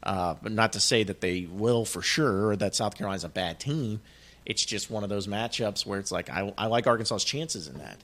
Uh, 0.01 0.35
but 0.41 0.51
not 0.51 0.73
to 0.73 0.79
say 0.79 1.03
that 1.03 1.21
they 1.21 1.47
will 1.49 1.83
for 1.83 2.01
sure 2.01 2.49
or 2.49 2.55
that 2.55 2.75
South 2.75 2.95
Carolina's 2.95 3.23
a 3.23 3.29
bad 3.29 3.59
team. 3.59 4.01
It's 4.45 4.63
just 4.63 4.91
one 4.91 5.03
of 5.03 5.09
those 5.09 5.25
matchups 5.25 5.85
where 5.85 5.99
it's 5.99 6.11
like 6.11 6.29
I, 6.29 6.53
I 6.57 6.67
like 6.67 6.85
Arkansas's 6.85 7.23
chances 7.23 7.67
in 7.67 7.79
that. 7.79 7.97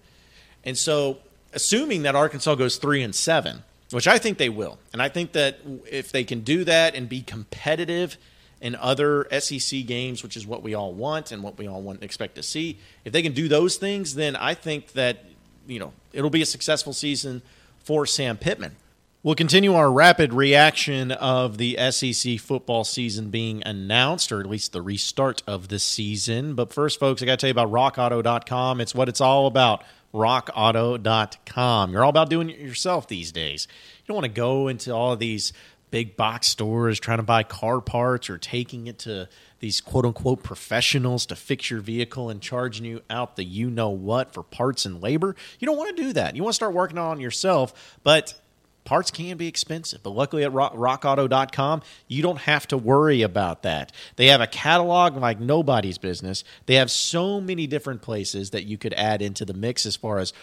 And 0.64 0.78
so, 0.78 1.20
assuming 1.54 2.04
that 2.04 2.16
Arkansas 2.16 2.56
goes 2.56 2.78
three 2.78 3.04
and 3.04 3.14
seven, 3.14 3.64
which 3.92 4.08
I 4.08 4.18
think 4.18 4.40
they 4.40 4.50
will, 4.50 4.80
and 4.94 5.02
I 5.02 5.10
think 5.10 5.34
that 5.34 5.60
if 5.92 6.12
they 6.12 6.24
can 6.24 6.42
do 6.42 6.64
that 6.64 6.96
and 6.96 7.08
be 7.08 7.22
competitive 7.22 8.18
in 8.62 8.76
other 8.76 9.28
SEC 9.40 9.86
games, 9.86 10.24
which 10.24 10.36
is 10.36 10.48
what 10.48 10.64
we 10.64 10.74
all 10.74 10.94
want 10.94 11.32
and 11.32 11.44
what 11.44 11.58
we 11.58 11.68
all 11.68 11.82
want 11.82 12.04
expect 12.04 12.36
to 12.36 12.44
see, 12.44 12.80
if 13.06 13.14
they 13.14 13.22
can 13.22 13.34
do 13.34 13.48
those 13.48 13.78
things, 13.78 14.16
then 14.16 14.36
I 14.36 14.56
think 14.56 14.94
that 14.94 15.26
you 15.68 15.80
know, 15.80 15.94
it'll 16.14 16.30
be 16.30 16.42
a 16.42 16.46
successful 16.46 16.94
season 16.94 17.42
for 17.84 18.06
Sam 18.06 18.38
Pittman. 18.38 18.76
We'll 19.24 19.36
continue 19.36 19.76
our 19.76 19.92
rapid 19.92 20.34
reaction 20.34 21.12
of 21.12 21.60
the 21.60 21.78
SEC 21.92 22.40
football 22.40 22.84
season 22.84 23.30
being 23.30 23.62
announced, 23.68 24.32
or 24.32 24.40
at 24.40 24.48
least 24.48 24.74
the 24.74 24.82
restart 24.82 25.44
of 25.46 25.68
the 25.68 25.78
season. 25.78 26.56
But 26.56 26.74
first, 26.74 27.00
folks, 27.00 27.22
I 27.22 27.28
got 27.28 27.38
to 27.38 27.38
tell 27.38 27.48
you 27.50 27.52
about 27.52 27.72
rockauto.com. 27.72 28.82
It's 28.82 28.96
what 28.96 29.10
it's 29.10 29.22
all 29.22 29.46
about. 29.46 29.84
Rockauto.com. 30.12 31.92
You're 31.92 32.04
all 32.04 32.10
about 32.10 32.32
doing 32.32 32.50
it 32.50 32.58
yourself 32.58 33.08
these 33.08 33.32
days. 33.32 33.68
You 34.00 34.08
don't 34.08 34.16
want 34.16 34.26
to 34.26 34.32
go 34.32 34.68
into 34.68 34.92
all 34.92 35.14
of 35.14 35.20
these 35.20 35.54
big 35.92 36.18
box 36.18 36.48
stores 36.48 37.00
trying 37.00 37.20
to 37.20 37.24
buy 37.24 37.44
car 37.44 37.80
parts 37.80 38.28
or 38.28 38.40
taking 38.40 38.88
it 38.88 38.98
to 39.00 39.30
these 39.62 39.80
quote 39.80 40.06
unquote 40.06 40.44
professionals 40.44 41.26
to 41.28 41.36
fix 41.36 41.70
your 41.70 41.80
vehicle 41.80 42.30
and 42.30 42.42
charging 42.42 42.84
you 42.84 43.02
out 43.10 43.36
the 43.38 43.46
you 43.46 43.70
know 43.70 43.90
what 43.90 44.34
for 44.34 44.44
parts 44.44 44.86
and 44.86 45.02
labor. 45.02 45.36
You 45.60 45.68
don't 45.68 45.78
want 45.78 45.96
to 45.96 46.04
do 46.04 46.14
that. 46.14 46.36
You 46.36 46.44
want 46.44 46.54
to 46.54 46.56
start 46.56 46.74
working 46.74 46.98
on 46.98 47.22
yourself, 47.22 47.98
but 48.04 48.41
parts 48.84 49.12
can 49.12 49.38
be 49.38 49.48
expensive. 49.48 50.02
But 50.04 50.12
luckily 50.12 50.44
at 50.44 50.52
rockauto.com, 50.52 51.82
you 52.08 52.22
don't 52.22 52.40
have 52.40 52.68
to 52.68 52.78
worry 52.78 53.22
about 53.22 53.64
that. 53.64 53.92
They 54.16 54.28
have 54.28 54.42
a 54.42 54.48
catalog 54.48 55.16
like 55.18 55.40
nobody's 55.40 55.98
business. 55.98 56.44
They 56.66 56.76
have 56.76 56.92
so 56.92 57.40
many 57.40 57.68
different 57.68 58.02
places 58.02 58.52
that 58.52 58.64
you 58.64 58.78
could 58.78 58.94
add 58.94 59.22
into 59.22 59.46
the 59.46 59.54
mix 59.54 59.86
as 59.86 59.96
far 59.96 60.20
as 60.20 60.34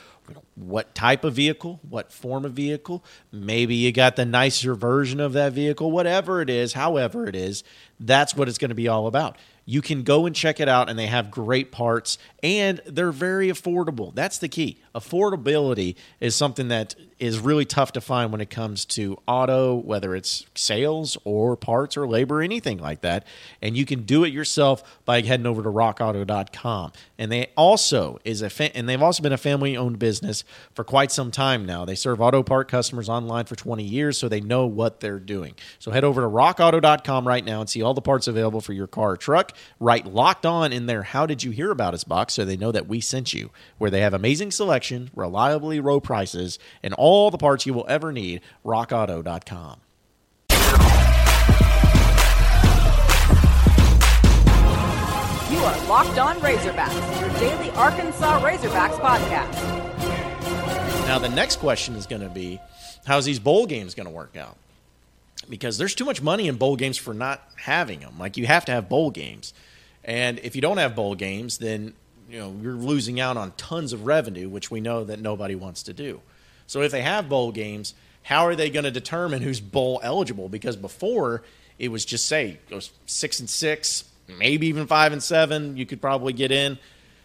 what 0.54 0.94
type 0.94 1.24
of 1.24 1.34
vehicle, 1.34 1.80
what 1.88 2.12
form 2.12 2.44
of 2.44 2.52
vehicle. 2.52 3.04
Maybe 3.32 3.74
you 3.74 3.92
got 3.92 4.16
the 4.16 4.26
nicer 4.26 4.74
version 4.74 5.20
of 5.20 5.32
that 5.32 5.52
vehicle, 5.52 5.90
whatever 5.90 6.42
it 6.42 6.50
is, 6.50 6.74
however 6.74 7.26
it 7.26 7.34
is, 7.34 7.64
that's 7.98 8.34
what 8.34 8.48
it's 8.48 8.58
going 8.58 8.68
to 8.68 8.74
be 8.74 8.88
all 8.88 9.06
about. 9.06 9.36
You 9.70 9.82
can 9.82 10.02
go 10.02 10.24
and 10.24 10.34
check 10.34 10.60
it 10.60 10.68
out, 10.68 10.88
and 10.88 10.98
they 10.98 11.08
have 11.08 11.30
great 11.30 11.70
parts, 11.70 12.16
and 12.42 12.80
they're 12.86 13.12
very 13.12 13.48
affordable. 13.48 14.14
That's 14.14 14.38
the 14.38 14.48
key. 14.48 14.78
Affordability 14.94 15.94
is 16.20 16.34
something 16.34 16.68
that 16.68 16.94
is 17.18 17.38
really 17.38 17.64
tough 17.64 17.92
to 17.92 18.00
find 18.00 18.30
when 18.30 18.40
it 18.40 18.48
comes 18.48 18.84
to 18.84 19.18
auto, 19.26 19.74
whether 19.74 20.14
it's 20.14 20.46
sales 20.54 21.18
or 21.24 21.56
parts 21.56 21.96
or 21.96 22.06
labor, 22.06 22.40
anything 22.40 22.78
like 22.78 23.00
that. 23.00 23.26
And 23.60 23.76
you 23.76 23.84
can 23.84 24.04
do 24.04 24.24
it 24.24 24.32
yourself 24.32 24.82
by 25.04 25.20
heading 25.20 25.46
over 25.46 25.62
to 25.62 25.68
rockauto.com. 25.68 26.92
And 27.18 27.32
they 27.32 27.48
also 27.56 28.20
is 28.24 28.40
a 28.40 28.48
fa- 28.50 28.74
and 28.76 28.88
they've 28.88 29.02
also 29.02 29.22
been 29.22 29.32
a 29.32 29.38
family-owned 29.38 29.98
business 29.98 30.44
for 30.72 30.84
quite 30.84 31.10
some 31.10 31.30
time 31.30 31.66
now. 31.66 31.84
They 31.84 31.96
serve 31.96 32.20
auto 32.20 32.42
part 32.42 32.68
customers 32.68 33.08
online 33.08 33.46
for 33.46 33.56
20 33.56 33.82
years, 33.82 34.16
so 34.16 34.28
they 34.28 34.40
know 34.40 34.66
what 34.66 35.00
they're 35.00 35.18
doing. 35.18 35.54
So 35.80 35.90
head 35.90 36.04
over 36.04 36.20
to 36.20 36.28
rockauto.com 36.28 37.26
right 37.26 37.44
now 37.44 37.60
and 37.60 37.68
see 37.68 37.82
all 37.82 37.94
the 37.94 38.00
parts 38.00 38.28
available 38.28 38.60
for 38.60 38.72
your 38.72 38.86
car 38.86 39.12
or 39.12 39.16
truck. 39.16 39.52
Write 39.80 40.06
locked 40.06 40.46
on 40.46 40.72
in 40.72 40.86
there. 40.86 41.02
How 41.02 41.26
did 41.26 41.42
you 41.42 41.50
hear 41.50 41.70
about 41.70 41.94
us 41.94 42.04
box 42.04 42.34
so 42.34 42.44
they 42.44 42.56
know 42.56 42.72
that 42.72 42.88
we 42.88 43.00
sent 43.00 43.32
you, 43.32 43.50
where 43.78 43.90
they 43.90 44.00
have 44.00 44.14
amazing 44.14 44.50
selection, 44.50 45.10
reliably 45.14 45.80
low 45.80 46.00
prices, 46.00 46.58
and 46.82 46.94
all 46.94 47.30
the 47.30 47.38
parts 47.38 47.66
you 47.66 47.74
will 47.74 47.86
ever 47.88 48.12
need. 48.12 48.40
RockAuto.com. 48.64 49.80
You 55.50 55.58
are 55.64 55.88
Locked 55.88 56.18
On 56.18 56.36
Razorbacks, 56.40 57.20
your 57.20 57.30
daily 57.40 57.70
Arkansas 57.70 58.40
Razorbacks 58.40 59.00
podcast. 59.00 59.52
Now, 61.06 61.18
the 61.18 61.30
next 61.30 61.56
question 61.56 61.96
is 61.96 62.06
going 62.06 62.22
to 62.22 62.28
be 62.28 62.60
how's 63.06 63.24
these 63.24 63.38
bowl 63.38 63.66
games 63.66 63.94
going 63.94 64.06
to 64.06 64.12
work 64.12 64.36
out? 64.36 64.56
Because 65.48 65.78
there's 65.78 65.94
too 65.94 66.04
much 66.04 66.20
money 66.20 66.48
in 66.48 66.56
bowl 66.56 66.76
games 66.76 66.98
for 66.98 67.14
not 67.14 67.42
having 67.56 68.00
them. 68.00 68.18
Like, 68.18 68.36
you 68.36 68.46
have 68.46 68.64
to 68.66 68.72
have 68.72 68.88
bowl 68.88 69.10
games. 69.10 69.54
And 70.04 70.38
if 70.40 70.54
you 70.54 70.62
don't 70.62 70.78
have 70.78 70.94
bowl 70.94 71.14
games, 71.14 71.58
then 71.58 71.94
you 72.30 72.38
know 72.38 72.54
you're 72.62 72.72
losing 72.74 73.20
out 73.20 73.36
on 73.36 73.52
tons 73.52 73.92
of 73.92 74.06
revenue, 74.06 74.48
which 74.48 74.70
we 74.70 74.80
know 74.80 75.04
that 75.04 75.20
nobody 75.20 75.54
wants 75.54 75.82
to 75.84 75.92
do. 75.92 76.20
So 76.66 76.82
if 76.82 76.92
they 76.92 77.02
have 77.02 77.28
bowl 77.28 77.52
games, 77.52 77.94
how 78.22 78.46
are 78.46 78.54
they 78.54 78.70
going 78.70 78.84
to 78.84 78.90
determine 78.90 79.42
who's 79.42 79.60
bowl 79.60 80.00
eligible? 80.02 80.48
Because 80.48 80.76
before 80.76 81.42
it 81.78 81.88
was 81.88 82.04
just 82.04 82.26
say 82.26 82.58
it 82.68 82.90
six 83.06 83.40
and 83.40 83.48
six, 83.48 84.04
maybe 84.26 84.66
even 84.66 84.86
five 84.86 85.12
and 85.12 85.22
seven. 85.22 85.76
You 85.76 85.86
could 85.86 86.00
probably 86.00 86.32
get 86.32 86.52
in 86.52 86.78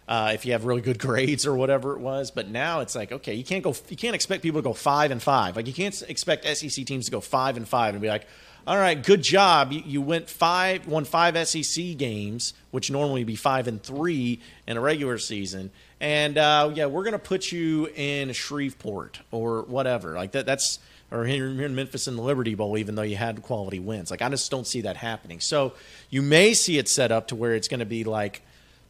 uh, 0.07 0.31
if 0.33 0.45
you 0.45 0.51
have 0.51 0.65
really 0.65 0.81
good 0.81 0.99
grades 1.07 1.45
or 1.45 1.55
whatever 1.55 1.93
it 1.93 1.99
was. 1.99 2.31
But 2.31 2.49
now 2.49 2.81
it's 2.81 2.95
like 2.95 3.11
okay, 3.11 3.33
you 3.33 3.43
can't 3.43 3.63
go. 3.63 3.75
You 3.89 3.97
can't 3.97 4.15
expect 4.15 4.43
people 4.43 4.61
to 4.61 4.63
go 4.63 4.73
five 4.73 5.11
and 5.11 5.21
five. 5.21 5.55
Like 5.55 5.67
you 5.67 5.73
can't 5.73 5.99
expect 6.03 6.45
SEC 6.45 6.85
teams 6.85 7.05
to 7.05 7.11
go 7.11 7.21
five 7.21 7.57
and 7.57 7.67
five 7.67 7.93
and 7.93 8.01
be 8.01 8.07
like, 8.07 8.25
all 8.65 8.77
right, 8.77 9.01
good 9.01 9.21
job. 9.21 9.71
You, 9.71 9.83
you, 9.85 10.01
went 10.01 10.29
five, 10.29 10.87
won 10.87 11.03
five 11.05 11.35
SEC 11.47 11.97
games, 11.97 12.53
which 12.71 12.89
normally 12.89 13.23
be 13.23 13.35
five 13.35 13.67
and 13.67 13.81
three 13.81 14.39
in 14.67 14.77
a 14.77 14.81
regular 14.81 15.17
season, 15.17 15.71
and 15.99 16.37
uh, 16.37 16.71
yeah, 16.73 16.85
we're 16.85 17.03
gonna 17.03 17.19
put 17.19 17.51
you 17.51 17.89
in 17.95 18.31
Shreveport 18.31 19.19
or 19.31 19.63
whatever. 19.63 20.13
Like 20.13 20.31
that. 20.31 20.45
That's 20.45 20.79
or 21.13 21.25
here, 21.25 21.47
in 21.47 21.75
Memphis 21.75 22.07
in 22.07 22.15
the 22.15 22.23
Liberty 22.23 22.55
Bowl, 22.55 22.75
even 22.77 22.95
though 22.95 23.03
you 23.03 23.15
had 23.15 23.43
quality 23.43 23.79
wins. 23.79 24.09
Like 24.09 24.23
I 24.23 24.29
just 24.29 24.49
don't 24.49 24.65
see 24.65 24.81
that 24.81 24.97
happening. 24.97 25.39
So 25.39 25.73
you 26.09 26.23
may 26.23 26.55
see 26.55 26.79
it 26.79 26.89
set 26.89 27.11
up 27.11 27.27
to 27.27 27.35
where 27.35 27.53
it's 27.53 27.67
going 27.67 27.81
to 27.81 27.85
be 27.85 28.03
like 28.03 28.41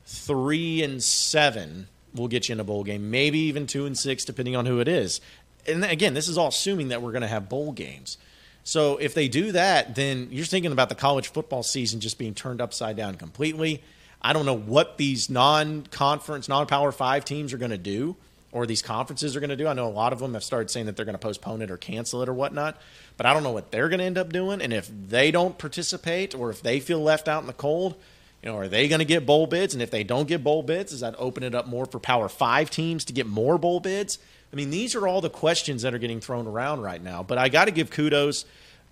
three 0.05 0.83
and 0.83 1.01
seven 1.01 1.87
will 2.13 2.27
get 2.27 2.49
you 2.49 2.53
in 2.53 2.59
a 2.59 2.63
bowl 2.63 2.83
game, 2.83 3.09
maybe 3.09 3.39
even 3.39 3.65
two 3.67 3.85
and 3.85 3.97
six, 3.97 4.25
depending 4.25 4.55
on 4.55 4.65
who 4.65 4.79
it 4.79 4.87
is. 4.87 5.21
And 5.65 5.83
again, 5.83 6.13
this 6.13 6.27
is 6.27 6.37
all 6.37 6.49
assuming 6.49 6.89
that 6.89 7.01
we're 7.01 7.11
going 7.11 7.21
to 7.21 7.27
have 7.27 7.49
bowl 7.49 7.71
games. 7.71 8.17
So 8.63 8.97
if 8.97 9.13
they 9.13 9.27
do 9.27 9.51
that, 9.51 9.95
then 9.95 10.29
you're 10.31 10.45
thinking 10.45 10.71
about 10.71 10.89
the 10.89 10.95
college 10.95 11.29
football 11.29 11.63
season 11.63 11.99
just 11.99 12.17
being 12.17 12.33
turned 12.33 12.61
upside 12.61 12.95
down 12.95 13.15
completely. 13.15 13.81
I 14.21 14.31
don't 14.31 14.45
know 14.45 14.57
what 14.57 14.97
these 14.97 15.29
non-conference, 15.29 16.47
non-power 16.47 16.91
five 16.93 17.25
teams 17.25 17.51
are 17.51 17.57
going 17.57 17.71
to 17.71 17.77
do, 17.77 18.15
or 18.53 18.65
these 18.65 18.81
conferences 18.81 19.35
are 19.35 19.41
going 19.41 19.49
to 19.49 19.57
do. 19.57 19.67
I 19.67 19.73
know 19.73 19.87
a 19.87 19.89
lot 19.89 20.13
of 20.13 20.19
them 20.19 20.33
have 20.33 20.43
started 20.43 20.69
saying 20.69 20.85
that 20.85 20.95
they're 20.95 21.05
going 21.05 21.15
to 21.15 21.19
postpone 21.19 21.61
it 21.61 21.71
or 21.71 21.77
cancel 21.77 22.21
it 22.21 22.29
or 22.29 22.33
whatnot, 22.33 22.79
but 23.17 23.25
I 23.25 23.33
don't 23.33 23.43
know 23.43 23.51
what 23.51 23.71
they're 23.71 23.89
going 23.89 23.99
to 23.99 24.05
end 24.05 24.17
up 24.17 24.31
doing. 24.31 24.61
And 24.61 24.71
if 24.71 24.89
they 25.09 25.31
don't 25.31 25.57
participate, 25.57 26.33
or 26.33 26.49
if 26.49 26.61
they 26.61 26.79
feel 26.79 27.01
left 27.01 27.27
out 27.27 27.41
in 27.41 27.47
the 27.47 27.53
cold, 27.53 27.95
you 28.43 28.49
know, 28.49 28.57
are 28.57 28.67
they 28.67 28.89
going 28.89 28.99
to 28.99 29.05
get 29.05 29.25
bowl 29.25 29.47
bids? 29.47 29.73
And 29.73 29.81
if 29.81 29.89
they 29.89 30.03
don't 30.03 30.27
get 30.27 30.43
bowl 30.43 30.63
bids, 30.63 30.91
does 30.91 30.99
that 30.99 31.15
open 31.17 31.43
it 31.43 31.55
up 31.55 31.65
more 31.65 31.85
for 31.85 31.99
Power 31.99 32.27
Five 32.27 32.69
teams 32.69 33.05
to 33.05 33.13
get 33.13 33.25
more 33.25 33.57
bowl 33.57 33.79
bids? 33.79 34.19
I 34.51 34.57
mean, 34.57 34.69
these 34.69 34.95
are 34.95 35.07
all 35.07 35.21
the 35.21 35.29
questions 35.29 35.83
that 35.83 35.93
are 35.93 35.97
getting 35.97 36.19
thrown 36.19 36.45
around 36.45 36.81
right 36.81 37.01
now. 37.01 37.23
But 37.23 37.37
I 37.37 37.47
got 37.47 37.65
to 37.65 37.71
give 37.71 37.89
kudos 37.89 38.43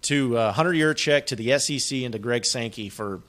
to 0.03 0.37
uh, 0.37 0.51
Hunter 0.53 0.71
Yurachek, 0.71 1.25
to 1.27 1.35
the 1.35 1.59
SEC, 1.59 1.99
and 1.99 2.13
to 2.13 2.19
Greg 2.19 2.45
Sankey 2.45 2.87
for 2.87 3.21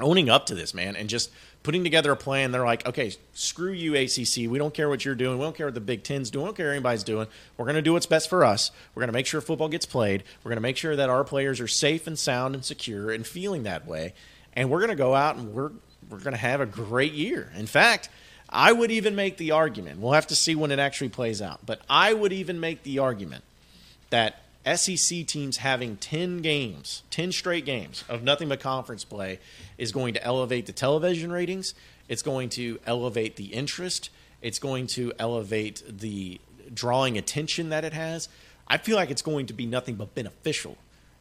owning 0.00 0.30
up 0.30 0.46
to 0.46 0.54
this, 0.54 0.74
man, 0.74 0.96
and 0.96 1.08
just 1.08 1.30
putting 1.62 1.84
together 1.84 2.12
a 2.12 2.16
plan. 2.16 2.50
They're 2.50 2.64
like, 2.64 2.86
okay, 2.86 3.12
screw 3.34 3.72
you, 3.72 3.94
ACC. 3.94 4.50
We 4.50 4.58
don't 4.58 4.72
care 4.72 4.88
what 4.88 5.04
you're 5.04 5.14
doing. 5.14 5.38
We 5.38 5.44
don't 5.44 5.56
care 5.56 5.66
what 5.66 5.74
the 5.74 5.80
Big 5.80 6.02
Ten's 6.02 6.30
doing. 6.30 6.44
We 6.44 6.48
don't 6.48 6.56
care 6.56 6.68
what 6.68 6.72
anybody's 6.72 7.04
doing. 7.04 7.26
We're 7.56 7.66
going 7.66 7.76
to 7.76 7.82
do 7.82 7.92
what's 7.92 8.06
best 8.06 8.30
for 8.30 8.42
us. 8.42 8.70
We're 8.94 9.00
going 9.00 9.08
to 9.08 9.12
make 9.12 9.26
sure 9.26 9.40
football 9.40 9.68
gets 9.68 9.86
played. 9.86 10.24
We're 10.42 10.50
going 10.50 10.56
to 10.56 10.62
make 10.62 10.76
sure 10.78 10.96
that 10.96 11.10
our 11.10 11.24
players 11.24 11.60
are 11.60 11.68
safe 11.68 12.06
and 12.06 12.18
sound 12.18 12.54
and 12.54 12.64
secure 12.64 13.10
and 13.10 13.26
feeling 13.26 13.64
that 13.64 13.86
way 13.86 14.14
and 14.56 14.70
we're 14.70 14.80
going 14.80 14.90
to 14.90 14.96
go 14.96 15.14
out 15.14 15.36
and 15.36 15.52
we're 15.52 15.70
we're 16.08 16.18
going 16.18 16.32
to 16.32 16.38
have 16.38 16.60
a 16.60 16.66
great 16.66 17.12
year. 17.12 17.50
In 17.56 17.66
fact, 17.66 18.08
I 18.48 18.72
would 18.72 18.90
even 18.90 19.16
make 19.16 19.36
the 19.36 19.50
argument. 19.50 20.00
We'll 20.00 20.12
have 20.12 20.28
to 20.28 20.36
see 20.36 20.54
when 20.54 20.70
it 20.70 20.78
actually 20.78 21.08
plays 21.08 21.42
out, 21.42 21.66
but 21.66 21.80
I 21.90 22.12
would 22.12 22.32
even 22.32 22.60
make 22.60 22.84
the 22.84 23.00
argument 23.00 23.44
that 24.10 24.40
SEC 24.72 25.26
teams 25.26 25.58
having 25.58 25.96
10 25.96 26.38
games, 26.38 27.02
10 27.10 27.32
straight 27.32 27.64
games 27.64 28.04
of 28.08 28.22
nothing 28.22 28.48
but 28.48 28.60
conference 28.60 29.04
play 29.04 29.38
is 29.78 29.92
going 29.92 30.14
to 30.14 30.24
elevate 30.24 30.66
the 30.66 30.72
television 30.72 31.32
ratings. 31.32 31.74
It's 32.08 32.22
going 32.22 32.50
to 32.50 32.78
elevate 32.86 33.36
the 33.36 33.46
interest. 33.46 34.10
It's 34.42 34.58
going 34.58 34.86
to 34.88 35.12
elevate 35.18 35.82
the 35.88 36.40
drawing 36.72 37.18
attention 37.18 37.70
that 37.70 37.84
it 37.84 37.92
has. 37.92 38.28
I 38.68 38.78
feel 38.78 38.96
like 38.96 39.10
it's 39.10 39.22
going 39.22 39.46
to 39.46 39.52
be 39.52 39.66
nothing 39.66 39.96
but 39.96 40.14
beneficial 40.14 40.76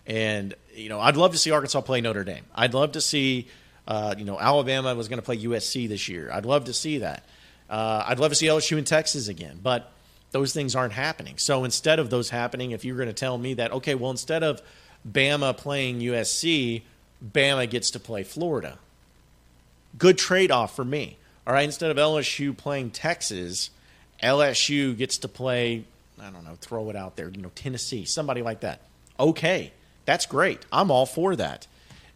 and 0.07 0.53
you 0.75 0.89
know, 0.89 0.99
I'd 0.99 1.17
love 1.17 1.31
to 1.31 1.37
see 1.37 1.51
Arkansas 1.51 1.81
play 1.81 2.01
Notre 2.01 2.23
Dame. 2.23 2.45
I'd 2.53 2.73
love 2.73 2.93
to 2.93 3.01
see, 3.01 3.47
uh, 3.87 4.15
you 4.17 4.25
know, 4.25 4.39
Alabama 4.39 4.93
was 4.93 5.07
going 5.07 5.19
to 5.19 5.25
play 5.25 5.37
USC 5.37 5.87
this 5.87 6.07
year. 6.09 6.29
I'd 6.31 6.45
love 6.45 6.65
to 6.65 6.73
see 6.73 6.99
that. 6.99 7.23
Uh, 7.69 8.03
I'd 8.07 8.19
love 8.19 8.31
to 8.31 8.35
see 8.35 8.47
LSU 8.47 8.77
in 8.77 8.83
Texas 8.83 9.27
again, 9.27 9.59
but 9.61 9.91
those 10.31 10.53
things 10.53 10.75
aren't 10.75 10.93
happening. 10.93 11.37
So 11.37 11.63
instead 11.63 11.97
of 11.97 12.09
those 12.09 12.29
happening, 12.29 12.71
if 12.71 12.85
you're 12.85 12.97
going 12.97 13.07
to 13.07 13.13
tell 13.13 13.37
me 13.37 13.55
that, 13.55 13.71
okay, 13.71 13.95
well, 13.95 14.11
instead 14.11 14.43
of 14.43 14.61
Bama 15.09 15.55
playing 15.55 15.99
USC, 15.99 16.83
Bama 17.25 17.69
gets 17.69 17.89
to 17.91 17.99
play 17.99 18.23
Florida. 18.23 18.77
Good 19.97 20.17
trade 20.17 20.51
off 20.51 20.75
for 20.75 20.85
me. 20.85 21.17
All 21.47 21.53
right, 21.53 21.63
instead 21.63 21.89
of 21.89 21.97
LSU 21.97 22.55
playing 22.55 22.91
Texas, 22.91 23.69
LSU 24.21 24.97
gets 24.97 25.19
to 25.19 25.27
play, 25.27 25.85
I 26.19 26.29
don't 26.29 26.43
know, 26.43 26.57
throw 26.59 26.89
it 26.89 26.95
out 26.95 27.15
there, 27.15 27.29
you 27.29 27.41
know, 27.41 27.51
Tennessee, 27.55 28.03
somebody 28.03 28.41
like 28.41 28.61
that. 28.61 28.81
Okay 29.19 29.71
that's 30.05 30.25
great. 30.25 30.65
I'm 30.71 30.91
all 30.91 31.05
for 31.05 31.35
that. 31.35 31.67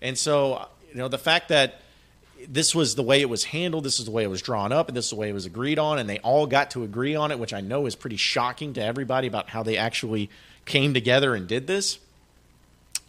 And 0.01 0.17
so, 0.17 0.67
you 0.89 0.95
know, 0.95 1.07
the 1.07 1.17
fact 1.17 1.49
that 1.49 1.81
this 2.47 2.73
was 2.73 2.95
the 2.95 3.03
way 3.03 3.21
it 3.21 3.29
was 3.29 3.43
handled, 3.45 3.83
this 3.83 3.99
is 3.99 4.05
the 4.05 4.11
way 4.11 4.23
it 4.23 4.29
was 4.29 4.41
drawn 4.41 4.71
up, 4.71 4.87
and 4.87 4.95
this 4.95 5.05
is 5.05 5.11
the 5.11 5.17
way 5.17 5.29
it 5.29 5.33
was 5.33 5.45
agreed 5.45 5.77
on, 5.77 5.99
and 5.99 6.09
they 6.09 6.19
all 6.19 6.47
got 6.47 6.71
to 6.71 6.83
agree 6.83 7.15
on 7.15 7.31
it, 7.31 7.39
which 7.39 7.53
I 7.53 7.61
know 7.61 7.85
is 7.85 7.95
pretty 7.95 8.15
shocking 8.15 8.73
to 8.73 8.83
everybody 8.83 9.27
about 9.27 9.49
how 9.49 9.63
they 9.63 9.77
actually 9.77 10.29
came 10.65 10.93
together 10.93 11.35
and 11.35 11.47
did 11.47 11.67
this. 11.67 11.99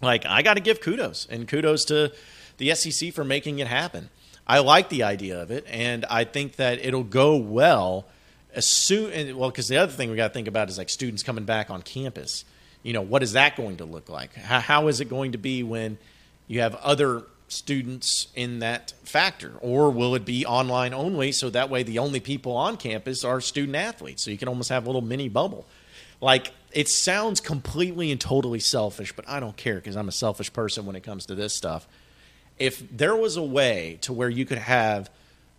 Like, 0.03 0.27
I 0.27 0.43
got 0.43 0.55
to 0.55 0.61
give 0.61 0.81
kudos, 0.81 1.29
and 1.31 1.47
kudos 1.47 1.85
to 1.87 2.13
the 2.57 2.75
SEC 2.75 3.13
for 3.13 3.23
making 3.23 3.61
it 3.61 3.69
happen. 3.69 4.11
I 4.47 4.59
like 4.59 4.89
the 4.89 5.05
idea 5.05 5.41
of 5.41 5.51
it, 5.51 5.65
and 5.69 6.05
I 6.07 6.25
think 6.25 6.57
that 6.57 6.85
it'll 6.85 7.05
go 7.05 7.37
well 7.37 8.07
as 8.53 8.67
soon. 8.67 9.37
Well, 9.37 9.51
because 9.51 9.69
the 9.69 9.77
other 9.77 9.93
thing 9.93 10.11
we 10.11 10.17
got 10.17 10.29
to 10.29 10.35
think 10.35 10.49
about 10.49 10.69
is 10.69 10.79
like 10.79 10.89
students 10.89 11.23
coming 11.23 11.45
back 11.45 11.71
on 11.71 11.83
campus 11.83 12.45
you 12.83 12.93
know, 12.93 13.03
what 13.03 13.23
is 13.23 13.33
that 13.33 13.57
going 13.57 13.79
to 13.79 13.85
look 13.85 14.09
like? 14.09 14.35
How, 14.35 14.61
how 14.61 14.89
is 14.89 15.01
it 15.01 15.09
going 15.09 15.33
to 15.33 15.39
be 15.39 15.63
when 15.63 15.99
you 16.47 16.61
have 16.61 16.75
other 16.77 17.25
students 17.49 18.29
in 18.35 18.61
that 18.61 18.93
factor? 19.05 19.53
Or 19.61 19.91
will 19.91 20.15
it 20.15 20.25
be 20.25 20.47
online 20.47 20.95
only 20.95 21.33
so 21.33 21.51
that 21.51 21.69
way 21.69 21.83
the 21.83 21.99
only 21.99 22.21
people 22.21 22.53
on 22.53 22.77
campus 22.77 23.25
are 23.25 23.41
student 23.41 23.77
athletes? 23.77 24.25
So 24.25 24.31
you 24.31 24.39
can 24.39 24.49
almost 24.49 24.71
have 24.71 24.85
a 24.85 24.87
little 24.87 25.03
mini 25.03 25.29
bubble. 25.29 25.67
Like, 26.21 26.53
it 26.73 26.89
sounds 26.89 27.41
completely 27.41 28.13
and 28.13 28.21
totally 28.21 28.61
selfish, 28.61 29.13
but 29.15 29.29
I 29.29 29.41
don't 29.41 29.57
care 29.57 29.77
because 29.77 29.97
I'm 29.97 30.09
a 30.09 30.13
selfish 30.13 30.53
person 30.53 30.87
when 30.87 30.97
it 30.97 31.03
comes 31.03 31.27
to 31.27 31.35
this 31.35 31.55
stuff. 31.55 31.89
If 32.59 32.85
there 32.97 33.17
was 33.17 33.37
a 33.37 33.43
way 33.43 33.99
to 34.03 34.13
where 34.13 34.29
you 34.29 34.45
could 34.45 34.59
have 34.59 35.11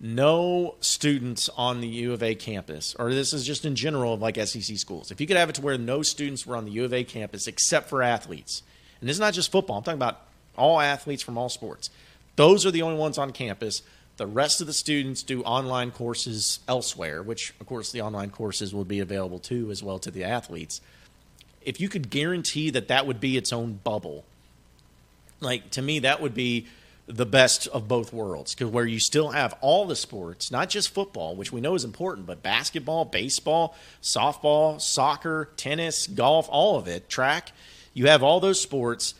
no 0.03 0.73
students 0.79 1.47
on 1.55 1.79
the 1.79 1.87
U 1.87 2.13
of 2.13 2.23
A 2.23 2.33
campus, 2.33 2.95
or 2.97 3.13
this 3.13 3.33
is 3.33 3.45
just 3.45 3.65
in 3.65 3.75
general 3.75 4.15
of 4.15 4.21
like 4.21 4.35
SEC 4.35 4.77
schools, 4.77 5.11
if 5.11 5.21
you 5.21 5.27
could 5.27 5.37
have 5.37 5.49
it 5.49 5.55
to 5.55 5.61
where 5.61 5.77
no 5.77 6.01
students 6.01 6.45
were 6.45 6.55
on 6.55 6.65
the 6.65 6.71
U 6.71 6.85
of 6.85 6.93
A 6.93 7.03
campus 7.03 7.45
except 7.45 7.87
for 7.87 8.01
athletes, 8.01 8.63
and 8.99 9.09
is 9.09 9.19
not 9.19 9.33
just 9.33 9.51
football, 9.51 9.77
I'm 9.77 9.83
talking 9.83 9.99
about 9.99 10.21
all 10.57 10.81
athletes 10.81 11.21
from 11.21 11.37
all 11.37 11.49
sports, 11.49 11.91
those 12.35 12.65
are 12.65 12.71
the 12.71 12.81
only 12.81 12.97
ones 12.97 13.17
on 13.17 13.31
campus. 13.31 13.83
The 14.17 14.27
rest 14.27 14.61
of 14.61 14.67
the 14.67 14.73
students 14.73 15.23
do 15.23 15.41
online 15.43 15.91
courses 15.91 16.59
elsewhere, 16.67 17.21
which, 17.23 17.53
of 17.59 17.67
course, 17.67 17.91
the 17.91 18.01
online 18.01 18.29
courses 18.29 18.73
would 18.73 18.87
be 18.87 18.99
available 18.99 19.39
too, 19.39 19.71
as 19.71 19.83
well 19.83 19.99
to 19.99 20.11
the 20.11 20.23
athletes. 20.23 20.81
If 21.63 21.79
you 21.79 21.89
could 21.89 22.09
guarantee 22.09 22.69
that 22.71 22.87
that 22.87 23.05
would 23.05 23.19
be 23.19 23.37
its 23.37 23.53
own 23.53 23.79
bubble, 23.83 24.25
like 25.39 25.69
to 25.71 25.81
me, 25.81 25.99
that 25.99 26.21
would 26.21 26.33
be 26.33 26.67
the 27.11 27.25
best 27.25 27.67
of 27.67 27.87
both 27.87 28.13
worlds 28.13 28.55
because 28.55 28.71
where 28.71 28.85
you 28.85 28.99
still 28.99 29.31
have 29.31 29.53
all 29.61 29.85
the 29.85 29.95
sports, 29.95 30.51
not 30.51 30.69
just 30.69 30.89
football, 30.89 31.35
which 31.35 31.51
we 31.51 31.61
know 31.61 31.75
is 31.75 31.83
important, 31.83 32.25
but 32.25 32.41
basketball, 32.41 33.05
baseball, 33.05 33.75
softball, 34.01 34.79
soccer, 34.79 35.49
tennis, 35.57 36.07
golf, 36.07 36.47
all 36.49 36.77
of 36.77 36.87
it, 36.87 37.09
track. 37.09 37.51
You 37.93 38.07
have 38.07 38.23
all 38.23 38.39
those 38.39 38.61
sports 38.61 39.13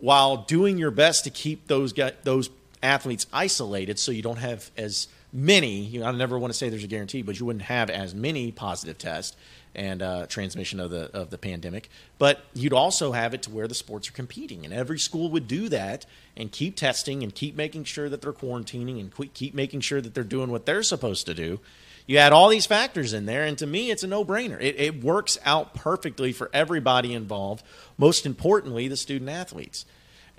while 0.00 0.38
doing 0.38 0.78
your 0.78 0.90
best 0.90 1.24
to 1.24 1.30
keep 1.30 1.68
those 1.68 1.94
those 2.24 2.50
athletes 2.82 3.26
isolated 3.32 3.98
so 3.98 4.10
you 4.10 4.22
don't 4.22 4.38
have 4.38 4.70
as 4.76 5.06
many. 5.32 5.80
You 5.80 6.00
know, 6.00 6.06
I 6.06 6.12
never 6.12 6.38
want 6.38 6.52
to 6.52 6.58
say 6.58 6.68
there's 6.68 6.84
a 6.84 6.88
guarantee, 6.88 7.22
but 7.22 7.38
you 7.38 7.46
wouldn't 7.46 7.64
have 7.64 7.90
as 7.90 8.14
many 8.14 8.50
positive 8.50 8.98
tests 8.98 9.36
and 9.74 10.02
uh, 10.02 10.26
transmission 10.26 10.80
of 10.80 10.90
the 10.90 11.10
of 11.16 11.30
the 11.30 11.38
pandemic. 11.38 11.88
But 12.18 12.42
you'd 12.54 12.72
also 12.72 13.12
have 13.12 13.34
it 13.34 13.42
to 13.42 13.50
where 13.50 13.68
the 13.68 13.74
sports 13.74 14.08
are 14.08 14.12
competing, 14.12 14.64
and 14.64 14.74
every 14.74 14.98
school 14.98 15.30
would 15.30 15.46
do 15.46 15.68
that 15.68 16.06
and 16.36 16.50
keep 16.50 16.76
testing 16.76 17.22
and 17.22 17.34
keep 17.34 17.56
making 17.56 17.84
sure 17.84 18.08
that 18.08 18.22
they're 18.22 18.32
quarantining 18.32 19.00
and 19.00 19.34
keep 19.34 19.54
making 19.54 19.80
sure 19.80 20.00
that 20.00 20.14
they're 20.14 20.24
doing 20.24 20.50
what 20.50 20.66
they're 20.66 20.82
supposed 20.82 21.26
to 21.26 21.34
do. 21.34 21.60
You 22.06 22.18
add 22.18 22.32
all 22.32 22.48
these 22.48 22.66
factors 22.66 23.12
in 23.12 23.26
there, 23.26 23.44
and 23.44 23.56
to 23.58 23.66
me, 23.66 23.90
it's 23.90 24.02
a 24.02 24.08
no 24.08 24.24
brainer. 24.24 24.60
It, 24.60 24.80
it 24.80 25.04
works 25.04 25.38
out 25.44 25.74
perfectly 25.74 26.32
for 26.32 26.50
everybody 26.52 27.14
involved. 27.14 27.64
Most 27.96 28.26
importantly, 28.26 28.88
the 28.88 28.96
student 28.96 29.30
athletes. 29.30 29.84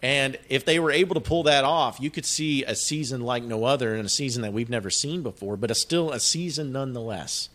And 0.03 0.37
if 0.49 0.65
they 0.65 0.79
were 0.79 0.91
able 0.91 1.13
to 1.13 1.21
pull 1.21 1.43
that 1.43 1.63
off, 1.63 1.99
you 1.99 2.09
could 2.09 2.25
see 2.25 2.63
a 2.63 2.75
season 2.75 3.21
like 3.21 3.43
no 3.43 3.63
other 3.63 3.95
and 3.95 4.05
a 4.05 4.09
season 4.09 4.41
that 4.41 4.51
we've 4.51 4.69
never 4.69 4.89
seen 4.89 5.21
before, 5.21 5.55
but 5.55 5.69
a, 5.69 5.75
still 5.75 6.11
a 6.11 6.19
season 6.19 6.71
nonetheless 6.71 7.49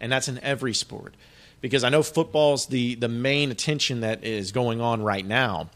and 0.00 0.10
that's 0.10 0.28
in 0.28 0.38
every 0.40 0.74
sport. 0.74 1.14
Because 1.60 1.84
I 1.84 1.90
know 1.90 2.02
football's 2.02 2.66
the 2.66 2.94
the 2.94 3.08
main 3.08 3.50
attention 3.50 4.00
that 4.00 4.24
is 4.24 4.52
going 4.52 4.80
on 4.80 5.02
right 5.02 5.26
now, 5.26 5.68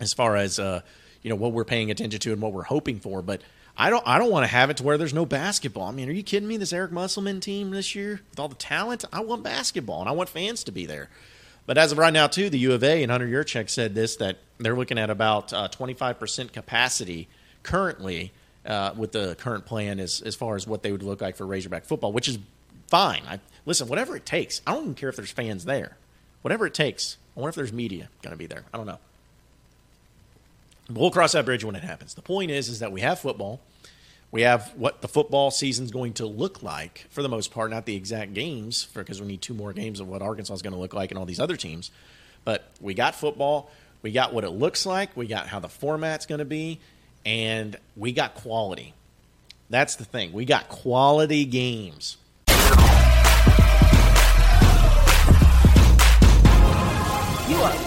as 0.00 0.12
far 0.12 0.36
as 0.36 0.58
uh, 0.58 0.82
you 1.22 1.30
know 1.30 1.36
what 1.36 1.52
we're 1.52 1.64
paying 1.64 1.90
attention 1.90 2.20
to 2.20 2.32
and 2.32 2.42
what 2.42 2.52
we're 2.52 2.62
hoping 2.62 3.00
for. 3.00 3.22
But 3.22 3.40
I 3.76 3.90
don't 3.90 4.06
I 4.06 4.18
don't 4.18 4.30
want 4.30 4.44
to 4.44 4.48
have 4.48 4.70
it 4.70 4.76
to 4.78 4.82
where 4.82 4.98
there's 4.98 5.14
no 5.14 5.24
basketball. 5.24 5.84
I 5.84 5.92
mean, 5.92 6.08
are 6.08 6.12
you 6.12 6.22
kidding 6.22 6.48
me? 6.48 6.56
This 6.56 6.72
Eric 6.72 6.92
Musselman 6.92 7.40
team 7.40 7.70
this 7.70 7.94
year 7.94 8.20
with 8.30 8.38
all 8.38 8.48
the 8.48 8.54
talent, 8.56 9.04
I 9.12 9.20
want 9.20 9.44
basketball 9.44 10.00
and 10.00 10.08
I 10.08 10.12
want 10.12 10.28
fans 10.28 10.64
to 10.64 10.72
be 10.72 10.84
there. 10.84 11.08
But 11.64 11.78
as 11.78 11.92
of 11.92 11.98
right 11.98 12.12
now, 12.12 12.26
too, 12.26 12.50
the 12.50 12.58
U 12.60 12.72
of 12.72 12.82
A 12.82 13.02
and 13.02 13.12
Hunter 13.12 13.26
Yurachek 13.26 13.70
said 13.70 13.94
this 13.94 14.16
that 14.16 14.38
they're 14.58 14.76
looking 14.76 14.98
at 14.98 15.10
about 15.10 15.52
uh, 15.52 15.68
25% 15.68 16.52
capacity 16.52 17.28
currently 17.62 18.32
uh, 18.66 18.92
with 18.96 19.12
the 19.12 19.36
current 19.36 19.64
plan 19.64 20.00
as 20.00 20.20
as 20.22 20.34
far 20.34 20.56
as 20.56 20.66
what 20.66 20.82
they 20.82 20.90
would 20.90 21.02
look 21.02 21.20
like 21.20 21.36
for 21.36 21.46
Razorback 21.46 21.84
football, 21.84 22.12
which 22.12 22.26
is 22.28 22.38
fine. 22.88 23.22
I, 23.28 23.40
listen, 23.64 23.88
whatever 23.88 24.16
it 24.16 24.26
takes. 24.26 24.60
I 24.66 24.72
don't 24.74 24.82
even 24.82 24.94
care 24.94 25.08
if 25.08 25.16
there's 25.16 25.30
fans 25.30 25.64
there. 25.64 25.96
Whatever 26.42 26.66
it 26.66 26.74
takes. 26.74 27.16
I 27.36 27.40
wonder 27.40 27.50
if 27.50 27.54
there's 27.54 27.72
media 27.72 28.08
going 28.22 28.32
to 28.32 28.38
be 28.38 28.46
there. 28.46 28.64
I 28.74 28.76
don't 28.76 28.86
know. 28.86 28.98
We'll 30.90 31.10
cross 31.10 31.32
that 31.32 31.44
bridge 31.44 31.64
when 31.64 31.76
it 31.76 31.84
happens. 31.84 32.14
The 32.14 32.22
point 32.22 32.50
is, 32.50 32.68
is 32.68 32.78
that 32.78 32.90
we 32.92 33.02
have 33.02 33.18
football. 33.18 33.60
We 34.30 34.42
have 34.42 34.72
what 34.76 35.00
the 35.00 35.08
football 35.08 35.50
season's 35.50 35.90
going 35.90 36.14
to 36.14 36.26
look 36.26 36.62
like 36.62 37.06
for 37.10 37.22
the 37.22 37.28
most 37.28 37.50
part, 37.50 37.70
not 37.70 37.86
the 37.86 37.96
exact 37.96 38.34
games, 38.34 38.88
because 38.92 39.20
we 39.20 39.26
need 39.26 39.42
two 39.42 39.54
more 39.54 39.72
games 39.72 40.00
of 40.00 40.08
what 40.08 40.22
Arkansas 40.22 40.54
is 40.54 40.62
going 40.62 40.72
to 40.72 40.78
look 40.78 40.94
like 40.94 41.10
and 41.10 41.18
all 41.18 41.24
these 41.26 41.40
other 41.40 41.56
teams. 41.56 41.90
But 42.44 42.70
we 42.80 42.94
got 42.94 43.14
football. 43.14 43.70
We 44.02 44.12
got 44.12 44.32
what 44.32 44.44
it 44.44 44.50
looks 44.50 44.86
like. 44.86 45.16
We 45.16 45.26
got 45.26 45.46
how 45.48 45.60
the 45.60 45.68
format's 45.68 46.26
going 46.26 46.38
to 46.38 46.44
be, 46.44 46.78
and 47.26 47.76
we 47.96 48.12
got 48.12 48.34
quality. 48.34 48.94
That's 49.70 49.96
the 49.96 50.04
thing. 50.04 50.32
We 50.32 50.44
got 50.44 50.68
quality 50.68 51.44
games. 51.44 52.16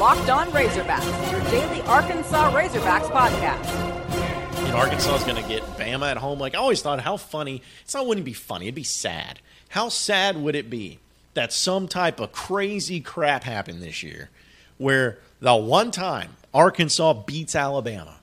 Locked 0.01 0.31
On 0.31 0.48
Razorbacks, 0.48 1.31
your 1.31 1.41
daily 1.51 1.79
Arkansas 1.84 2.51
Razorbacks 2.51 3.12
podcast. 3.12 4.65
You 4.65 4.70
know, 4.70 4.77
Arkansas 4.77 5.17
is 5.17 5.24
going 5.25 5.36
to 5.36 5.48
get 5.48 5.62
Bama 5.77 6.10
at 6.10 6.17
home. 6.17 6.39
Like, 6.39 6.55
I 6.55 6.58
always 6.58 6.81
thought, 6.81 7.01
how 7.01 7.17
funny. 7.17 7.62
It's 7.84 7.93
not 7.93 8.08
wouldn't 8.08 8.25
be 8.25 8.34
funny. 8.34 8.65
It'd 8.65 8.74
be 8.74 8.81
sad. 8.81 9.41
How 9.70 9.89
sad 9.89 10.38
would 10.38 10.55
it 10.55 10.72
be 10.72 10.98
that 11.36 11.53
some 11.53 11.88
type 11.88 12.20
of 12.20 12.31
crazy 12.31 13.00
crap 13.00 13.43
happened 13.43 13.84
this 13.84 14.01
year 14.01 14.31
where 14.79 15.20
the 15.39 15.55
one 15.55 15.91
time 15.91 16.31
Arkansas 16.51 17.13
beats 17.13 17.55
Alabama 17.55 18.15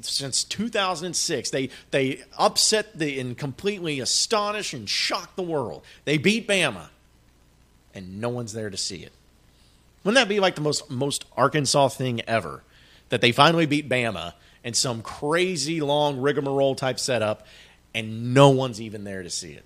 since 0.00 0.42
2006. 0.42 1.50
They 1.50 1.70
they 1.92 2.24
upset 2.36 2.98
the 2.98 3.20
and 3.20 3.38
completely 3.38 4.00
astonish 4.00 4.72
and 4.72 4.90
shock 4.90 5.36
the 5.36 5.42
world. 5.42 5.84
They 6.04 6.18
beat 6.18 6.48
Bama, 6.48 6.88
and 7.94 8.20
no 8.20 8.28
one's 8.28 8.54
there 8.54 8.70
to 8.70 8.76
see 8.76 9.04
it. 9.04 9.12
Wouldn't 10.04 10.20
that 10.20 10.28
be 10.28 10.40
like 10.40 10.54
the 10.54 10.60
most 10.60 10.90
most 10.90 11.24
Arkansas 11.36 11.88
thing 11.88 12.20
ever? 12.26 12.62
That 13.10 13.20
they 13.20 13.32
finally 13.32 13.66
beat 13.66 13.88
Bama 13.88 14.34
in 14.64 14.74
some 14.74 15.02
crazy 15.02 15.80
long 15.80 16.20
rigmarole 16.20 16.74
type 16.74 16.98
setup, 16.98 17.46
and 17.94 18.34
no 18.34 18.50
one's 18.50 18.80
even 18.80 19.04
there 19.04 19.22
to 19.22 19.30
see 19.30 19.52
it. 19.52 19.64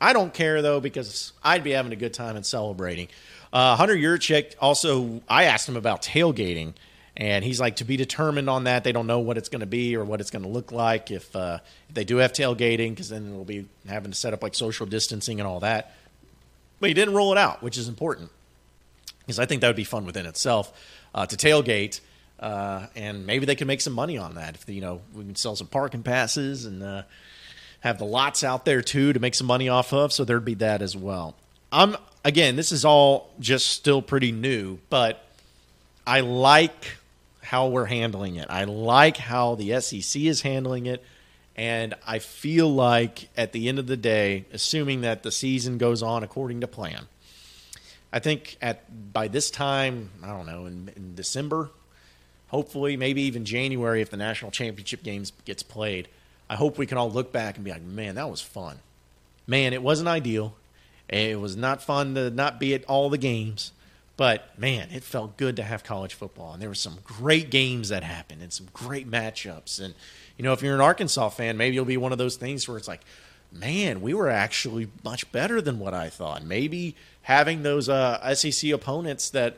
I 0.00 0.12
don't 0.12 0.34
care 0.34 0.62
though 0.62 0.80
because 0.80 1.32
I'd 1.42 1.62
be 1.62 1.72
having 1.72 1.92
a 1.92 1.96
good 1.96 2.14
time 2.14 2.36
and 2.36 2.44
celebrating. 2.44 3.08
Uh, 3.52 3.76
Hunter 3.76 3.94
Yurachek 3.94 4.54
also, 4.60 5.20
I 5.28 5.44
asked 5.44 5.68
him 5.68 5.76
about 5.76 6.02
tailgating, 6.02 6.72
and 7.16 7.44
he's 7.44 7.60
like, 7.60 7.76
to 7.76 7.84
be 7.84 7.98
determined 7.98 8.48
on 8.48 8.64
that. 8.64 8.82
They 8.82 8.92
don't 8.92 9.06
know 9.06 9.18
what 9.18 9.36
it's 9.36 9.50
going 9.50 9.60
to 9.60 9.66
be 9.66 9.94
or 9.94 10.04
what 10.04 10.20
it's 10.20 10.30
going 10.30 10.42
to 10.42 10.48
look 10.48 10.72
like 10.72 11.10
if, 11.10 11.34
uh, 11.36 11.58
if 11.88 11.94
they 11.94 12.04
do 12.04 12.16
have 12.16 12.32
tailgating, 12.32 12.90
because 12.90 13.10
then 13.10 13.28
it'll 13.28 13.44
be 13.44 13.66
having 13.86 14.10
to 14.10 14.16
set 14.16 14.32
up 14.32 14.42
like 14.42 14.54
social 14.54 14.86
distancing 14.86 15.38
and 15.38 15.46
all 15.46 15.60
that. 15.60 15.94
But 16.80 16.88
he 16.88 16.94
didn't 16.94 17.14
roll 17.14 17.30
it 17.30 17.38
out, 17.38 17.62
which 17.62 17.76
is 17.76 17.88
important 17.88 18.30
because 19.26 19.38
I 19.38 19.46
think 19.46 19.60
that 19.60 19.68
would 19.68 19.76
be 19.76 19.84
fun 19.84 20.04
within 20.04 20.26
itself 20.26 20.72
uh, 21.14 21.26
to 21.26 21.36
tailgate. 21.36 22.00
Uh, 22.38 22.86
and 22.96 23.24
maybe 23.24 23.46
they 23.46 23.54
can 23.54 23.68
make 23.68 23.80
some 23.80 23.92
money 23.92 24.18
on 24.18 24.34
that 24.34 24.56
if 24.56 24.68
you 24.68 24.80
know 24.80 25.00
we 25.14 25.24
can 25.24 25.36
sell 25.36 25.54
some 25.54 25.68
parking 25.68 26.02
passes 26.02 26.64
and 26.64 26.82
uh, 26.82 27.02
have 27.80 27.98
the 27.98 28.04
lots 28.04 28.42
out 28.42 28.64
there 28.64 28.82
too 28.82 29.12
to 29.12 29.20
make 29.20 29.34
some 29.34 29.46
money 29.46 29.68
off 29.68 29.92
of. 29.92 30.12
So 30.12 30.24
there'd 30.24 30.44
be 30.44 30.54
that 30.54 30.82
as 30.82 30.96
well. 30.96 31.36
I'm 31.70 31.96
again, 32.24 32.56
this 32.56 32.72
is 32.72 32.84
all 32.84 33.30
just 33.38 33.68
still 33.68 34.02
pretty 34.02 34.32
new, 34.32 34.78
but 34.90 35.24
I 36.06 36.20
like 36.20 36.96
how 37.42 37.68
we're 37.68 37.86
handling 37.86 38.36
it. 38.36 38.46
I 38.50 38.64
like 38.64 39.16
how 39.16 39.54
the 39.54 39.80
SEC 39.80 40.22
is 40.22 40.42
handling 40.42 40.86
it. 40.86 41.04
And 41.54 41.94
I 42.06 42.18
feel 42.18 42.72
like 42.72 43.28
at 43.36 43.52
the 43.52 43.68
end 43.68 43.78
of 43.78 43.86
the 43.86 43.96
day, 43.96 44.46
assuming 44.52 45.02
that 45.02 45.22
the 45.22 45.30
season 45.30 45.76
goes 45.76 46.02
on 46.02 46.22
according 46.22 46.62
to 46.62 46.66
plan, 46.66 47.08
I 48.12 48.18
think 48.18 48.58
at 48.60 49.12
by 49.12 49.28
this 49.28 49.50
time, 49.50 50.10
I 50.22 50.28
don't 50.28 50.46
know, 50.46 50.66
in, 50.66 50.90
in 50.94 51.14
December, 51.14 51.70
hopefully, 52.48 52.96
maybe 52.96 53.22
even 53.22 53.44
January, 53.44 54.02
if 54.02 54.10
the 54.10 54.16
national 54.16 54.50
championship 54.50 55.02
games 55.02 55.32
gets 55.44 55.62
played, 55.62 56.08
I 56.48 56.56
hope 56.56 56.76
we 56.76 56.86
can 56.86 56.98
all 56.98 57.10
look 57.10 57.32
back 57.32 57.56
and 57.56 57.64
be 57.64 57.70
like, 57.70 57.82
man, 57.82 58.16
that 58.16 58.28
was 58.28 58.42
fun. 58.42 58.78
Man, 59.46 59.72
it 59.72 59.82
wasn't 59.82 60.08
ideal. 60.08 60.54
It 61.08 61.40
was 61.40 61.56
not 61.56 61.82
fun 61.82 62.14
to 62.14 62.30
not 62.30 62.60
be 62.60 62.74
at 62.74 62.84
all 62.84 63.10
the 63.10 63.18
games, 63.18 63.72
but 64.16 64.58
man, 64.58 64.88
it 64.92 65.02
felt 65.02 65.36
good 65.36 65.56
to 65.56 65.62
have 65.62 65.82
college 65.82 66.14
football. 66.14 66.52
And 66.52 66.62
there 66.62 66.68
were 66.68 66.74
some 66.74 66.98
great 67.04 67.50
games 67.50 67.88
that 67.88 68.02
happened 68.02 68.42
and 68.42 68.52
some 68.52 68.68
great 68.72 69.10
matchups. 69.10 69.80
And, 69.80 69.94
you 70.36 70.44
know, 70.44 70.52
if 70.52 70.62
you're 70.62 70.74
an 70.74 70.80
Arkansas 70.80 71.30
fan, 71.30 71.56
maybe 71.56 71.76
it'll 71.76 71.86
be 71.86 71.96
one 71.96 72.12
of 72.12 72.18
those 72.18 72.36
things 72.36 72.68
where 72.68 72.76
it's 72.76 72.88
like, 72.88 73.02
man, 73.50 74.00
we 74.00 74.14
were 74.14 74.30
actually 74.30 74.88
much 75.04 75.30
better 75.32 75.60
than 75.60 75.78
what 75.78 75.94
I 75.94 76.08
thought. 76.08 76.44
Maybe 76.44 76.96
having 77.22 77.62
those 77.62 77.88
uh, 77.88 78.34
SEC 78.34 78.70
opponents 78.70 79.30
that 79.30 79.56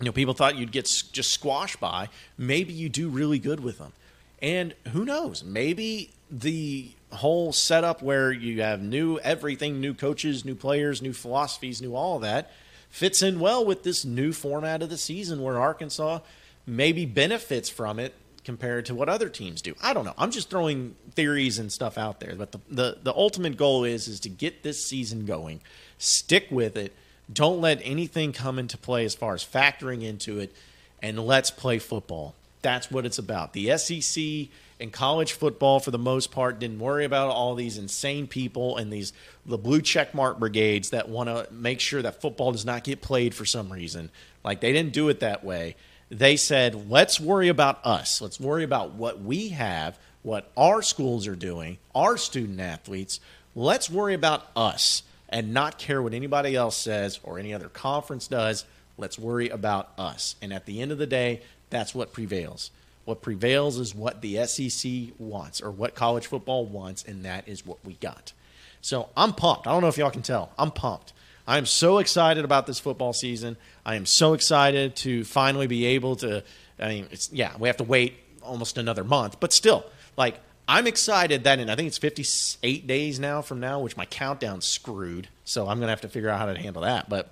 you 0.00 0.06
know 0.06 0.12
people 0.12 0.34
thought 0.34 0.56
you'd 0.56 0.72
get 0.72 0.84
just 1.12 1.30
squashed 1.30 1.80
by, 1.80 2.08
maybe 2.36 2.72
you 2.72 2.88
do 2.88 3.08
really 3.08 3.38
good 3.38 3.60
with 3.60 3.78
them. 3.78 3.92
And 4.40 4.74
who 4.92 5.04
knows? 5.04 5.42
Maybe 5.42 6.10
the 6.30 6.90
whole 7.10 7.52
setup 7.52 8.02
where 8.02 8.30
you 8.30 8.62
have 8.62 8.80
new 8.80 9.18
everything, 9.18 9.80
new 9.80 9.94
coaches, 9.94 10.44
new 10.44 10.54
players, 10.54 11.02
new 11.02 11.12
philosophies, 11.12 11.82
new 11.82 11.94
all 11.94 12.16
of 12.16 12.22
that 12.22 12.50
fits 12.90 13.22
in 13.22 13.40
well 13.40 13.64
with 13.64 13.82
this 13.82 14.04
new 14.04 14.32
format 14.32 14.82
of 14.82 14.90
the 14.90 14.96
season 14.96 15.42
where 15.42 15.58
Arkansas 15.58 16.20
maybe 16.66 17.06
benefits 17.06 17.68
from 17.68 17.98
it 17.98 18.14
compared 18.48 18.86
to 18.86 18.94
what 18.94 19.10
other 19.10 19.28
teams 19.28 19.60
do. 19.60 19.74
I 19.82 19.92
don't 19.92 20.06
know. 20.06 20.14
I'm 20.16 20.30
just 20.30 20.48
throwing 20.48 20.96
theories 21.10 21.58
and 21.58 21.70
stuff 21.70 21.98
out 21.98 22.18
there, 22.18 22.34
but 22.34 22.52
the 22.52 22.60
the, 22.70 22.98
the 23.02 23.12
ultimate 23.12 23.58
goal 23.58 23.84
is 23.84 24.08
is 24.08 24.20
to 24.20 24.30
get 24.30 24.62
this 24.62 24.82
season 24.82 25.26
going, 25.26 25.60
stick 25.98 26.46
with 26.50 26.74
it. 26.74 26.94
Don't 27.30 27.60
let 27.60 27.78
anything 27.84 28.32
come 28.32 28.58
into 28.58 28.78
play 28.78 29.04
as 29.04 29.14
far 29.14 29.34
as 29.34 29.44
factoring 29.44 30.02
into 30.02 30.40
it, 30.40 30.56
and 31.02 31.18
let's 31.26 31.50
play 31.50 31.78
football. 31.78 32.34
That's 32.62 32.90
what 32.90 33.04
it's 33.04 33.18
about. 33.18 33.52
The 33.52 33.76
SEC 33.76 34.48
and 34.80 34.94
college 34.94 35.32
football, 35.32 35.78
for 35.78 35.90
the 35.90 35.98
most 35.98 36.30
part, 36.30 36.58
didn't 36.58 36.78
worry 36.78 37.04
about 37.04 37.28
all 37.28 37.54
these 37.54 37.76
insane 37.76 38.26
people 38.26 38.78
and 38.78 38.90
these 38.90 39.12
the 39.44 39.58
blue 39.58 39.82
check 39.82 40.14
mark 40.14 40.38
brigades 40.38 40.88
that 40.88 41.10
want 41.10 41.28
to 41.28 41.46
make 41.52 41.80
sure 41.80 42.00
that 42.00 42.22
football 42.22 42.52
does 42.52 42.64
not 42.64 42.82
get 42.82 43.02
played 43.02 43.34
for 43.34 43.44
some 43.44 43.70
reason. 43.70 44.10
Like 44.42 44.62
they 44.62 44.72
didn't 44.72 44.94
do 44.94 45.10
it 45.10 45.20
that 45.20 45.44
way. 45.44 45.76
They 46.10 46.36
said, 46.36 46.90
let's 46.90 47.20
worry 47.20 47.48
about 47.48 47.84
us. 47.84 48.20
Let's 48.20 48.40
worry 48.40 48.64
about 48.64 48.92
what 48.92 49.20
we 49.20 49.50
have, 49.50 49.98
what 50.22 50.50
our 50.56 50.80
schools 50.82 51.26
are 51.26 51.36
doing, 51.36 51.78
our 51.94 52.16
student 52.16 52.60
athletes. 52.60 53.20
Let's 53.54 53.90
worry 53.90 54.14
about 54.14 54.46
us 54.56 55.02
and 55.28 55.52
not 55.52 55.78
care 55.78 56.00
what 56.00 56.14
anybody 56.14 56.56
else 56.56 56.76
says 56.76 57.20
or 57.22 57.38
any 57.38 57.52
other 57.52 57.68
conference 57.68 58.26
does. 58.26 58.64
Let's 58.96 59.18
worry 59.18 59.48
about 59.50 59.90
us. 59.98 60.36
And 60.40 60.52
at 60.52 60.64
the 60.64 60.80
end 60.80 60.92
of 60.92 60.98
the 60.98 61.06
day, 61.06 61.42
that's 61.70 61.94
what 61.94 62.12
prevails. 62.12 62.70
What 63.04 63.22
prevails 63.22 63.78
is 63.78 63.94
what 63.94 64.22
the 64.22 64.46
SEC 64.46 65.14
wants 65.18 65.62
or 65.62 65.70
what 65.70 65.94
college 65.94 66.26
football 66.26 66.64
wants, 66.66 67.04
and 67.04 67.24
that 67.24 67.48
is 67.48 67.64
what 67.64 67.78
we 67.84 67.94
got. 67.94 68.32
So 68.80 69.08
I'm 69.16 69.32
pumped. 69.32 69.66
I 69.66 69.72
don't 69.72 69.82
know 69.82 69.88
if 69.88 69.98
y'all 69.98 70.10
can 70.10 70.22
tell. 70.22 70.52
I'm 70.58 70.70
pumped. 70.70 71.12
I'm 71.48 71.64
so 71.64 71.96
excited 71.96 72.44
about 72.44 72.66
this 72.66 72.78
football 72.78 73.14
season. 73.14 73.56
I 73.84 73.94
am 73.94 74.04
so 74.04 74.34
excited 74.34 74.94
to 74.96 75.24
finally 75.24 75.66
be 75.66 75.86
able 75.86 76.16
to. 76.16 76.44
I 76.78 76.88
mean, 76.88 77.08
it's 77.10 77.32
yeah, 77.32 77.52
we 77.58 77.68
have 77.68 77.78
to 77.78 77.84
wait 77.84 78.18
almost 78.42 78.76
another 78.76 79.02
month, 79.02 79.40
but 79.40 79.54
still, 79.54 79.86
like 80.18 80.38
I'm 80.68 80.86
excited 80.86 81.44
that 81.44 81.58
in 81.58 81.70
I 81.70 81.74
think 81.74 81.88
it's 81.88 81.96
58 81.96 82.86
days 82.86 83.18
now 83.18 83.40
from 83.40 83.60
now, 83.60 83.80
which 83.80 83.96
my 83.96 84.04
countdown's 84.04 84.66
screwed. 84.66 85.28
So 85.46 85.66
I'm 85.66 85.80
gonna 85.80 85.90
have 85.90 86.02
to 86.02 86.08
figure 86.08 86.28
out 86.28 86.38
how 86.38 86.52
to 86.52 86.58
handle 86.60 86.82
that. 86.82 87.08
But 87.08 87.30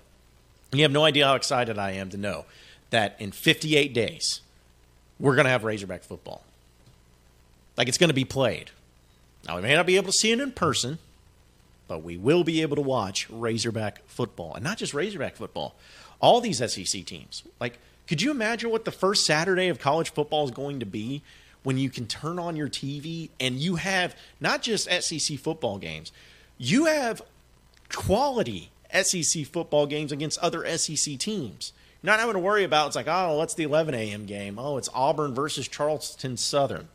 you 0.73 0.81
have 0.81 0.91
no 0.91 1.05
idea 1.05 1.27
how 1.27 1.35
excited 1.35 1.77
I 1.77 1.91
am 1.91 2.09
to 2.09 2.17
know 2.17 2.45
that 2.89 3.15
in 3.19 3.31
58 3.31 3.93
days 3.93 4.41
we're 5.19 5.35
gonna 5.35 5.49
have 5.49 5.63
Razorback 5.63 6.03
football. 6.03 6.43
Like 7.77 7.87
it's 7.87 7.99
gonna 7.99 8.13
be 8.13 8.25
played. 8.25 8.71
Now 9.47 9.57
we 9.57 9.61
may 9.61 9.75
not 9.75 9.85
be 9.85 9.95
able 9.95 10.07
to 10.07 10.17
see 10.17 10.31
it 10.31 10.39
in 10.39 10.51
person, 10.53 10.97
but 11.87 12.03
we 12.03 12.17
will 12.17 12.43
be 12.43 12.61
able 12.61 12.75
to 12.75 12.81
watch 12.81 13.29
Razorback 13.29 14.07
football, 14.07 14.53
and 14.55 14.63
not 14.63 14.77
just 14.77 14.93
Razorback 14.93 15.35
football. 15.35 15.75
All 16.19 16.41
these 16.41 16.57
SEC 16.57 17.05
teams. 17.05 17.43
Like, 17.59 17.79
could 18.07 18.21
you 18.21 18.31
imagine 18.31 18.69
what 18.71 18.85
the 18.85 18.91
first 18.91 19.25
Saturday 19.25 19.67
of 19.67 19.79
college 19.79 20.11
football 20.11 20.45
is 20.45 20.51
going 20.51 20.79
to 20.79 20.85
be? 20.85 21.21
when 21.67 21.77
you 21.77 21.89
can 21.89 22.07
turn 22.07 22.39
on 22.39 22.55
your 22.55 22.69
TV 22.69 23.29
and 23.41 23.55
you 23.57 23.75
have 23.75 24.15
not 24.39 24.61
just 24.61 24.89
SEC 24.89 25.37
football 25.37 25.77
games, 25.77 26.13
you 26.57 26.85
have 26.85 27.21
quality 27.93 28.71
SEC 28.93 29.45
football 29.45 29.85
games 29.85 30.13
against 30.13 30.39
other 30.39 30.65
SEC 30.77 31.17
teams. 31.17 31.73
Not 32.01 32.19
having 32.19 32.35
to 32.35 32.39
worry 32.39 32.63
about 32.63 32.87
it's 32.87 32.95
like, 32.95 33.09
oh, 33.09 33.37
what's 33.37 33.53
the 33.53 33.63
11 33.63 33.95
a.m. 33.95 34.25
game? 34.25 34.57
Oh, 34.57 34.77
it's 34.77 34.87
Auburn 34.93 35.33
versus 35.33 35.67
Charleston 35.67 36.37
Southern. 36.37 36.87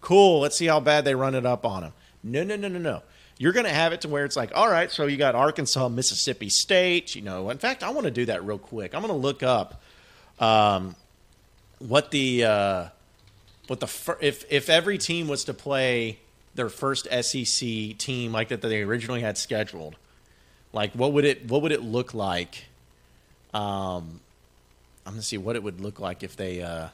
cool. 0.00 0.40
Let's 0.40 0.56
see 0.56 0.66
how 0.66 0.80
bad 0.80 1.04
they 1.04 1.14
run 1.14 1.36
it 1.36 1.46
up 1.46 1.64
on 1.64 1.82
them. 1.82 1.92
No, 2.24 2.42
no, 2.42 2.56
no, 2.56 2.66
no, 2.66 2.80
no. 2.80 3.02
You're 3.38 3.52
going 3.52 3.66
to 3.66 3.72
have 3.72 3.92
it 3.92 4.00
to 4.02 4.08
where 4.08 4.24
it's 4.24 4.36
like, 4.36 4.50
all 4.54 4.68
right, 4.68 4.90
so 4.90 5.06
you 5.06 5.16
got 5.16 5.36
Arkansas, 5.36 5.88
Mississippi 5.88 6.48
State. 6.48 7.14
You 7.14 7.22
know, 7.22 7.50
in 7.50 7.58
fact, 7.58 7.84
I 7.84 7.90
want 7.90 8.04
to 8.04 8.10
do 8.10 8.26
that 8.26 8.44
real 8.44 8.58
quick. 8.58 8.94
I'm 8.94 9.00
going 9.00 9.14
to 9.14 9.18
look 9.18 9.44
up 9.44 9.80
um, 10.40 10.96
what 11.78 12.10
the 12.10 12.44
uh, 12.44 12.88
but 13.68 13.80
the 13.80 14.16
if 14.20 14.44
if 14.50 14.68
every 14.68 14.98
team 14.98 15.28
was 15.28 15.44
to 15.44 15.54
play 15.54 16.18
their 16.54 16.68
first 16.68 17.06
SEC 17.22 17.68
team 17.98 18.32
like 18.32 18.48
that, 18.48 18.60
they 18.60 18.82
originally 18.82 19.20
had 19.20 19.38
scheduled, 19.38 19.96
like 20.72 20.92
what 20.92 21.12
would 21.12 21.24
it 21.24 21.48
what 21.48 21.62
would 21.62 21.72
it 21.72 21.82
look 21.82 22.14
like? 22.14 22.64
Um, 23.54 24.20
I'm 25.06 25.12
gonna 25.12 25.22
see 25.22 25.38
what 25.38 25.54
it 25.54 25.62
would 25.62 25.80
look 25.80 26.00
like 26.00 26.22
if 26.22 26.36
they 26.36 26.62
uh, 26.62 26.88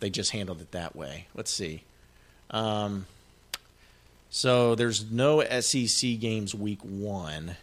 they 0.00 0.10
just 0.10 0.32
handled 0.32 0.60
it 0.60 0.72
that 0.72 0.94
way. 0.94 1.26
Let's 1.34 1.50
see. 1.50 1.82
Um, 2.50 3.06
so 4.30 4.74
there's 4.74 5.10
no 5.10 5.42
SEC 5.60 6.18
games 6.20 6.54
week 6.54 6.80
one 6.82 7.56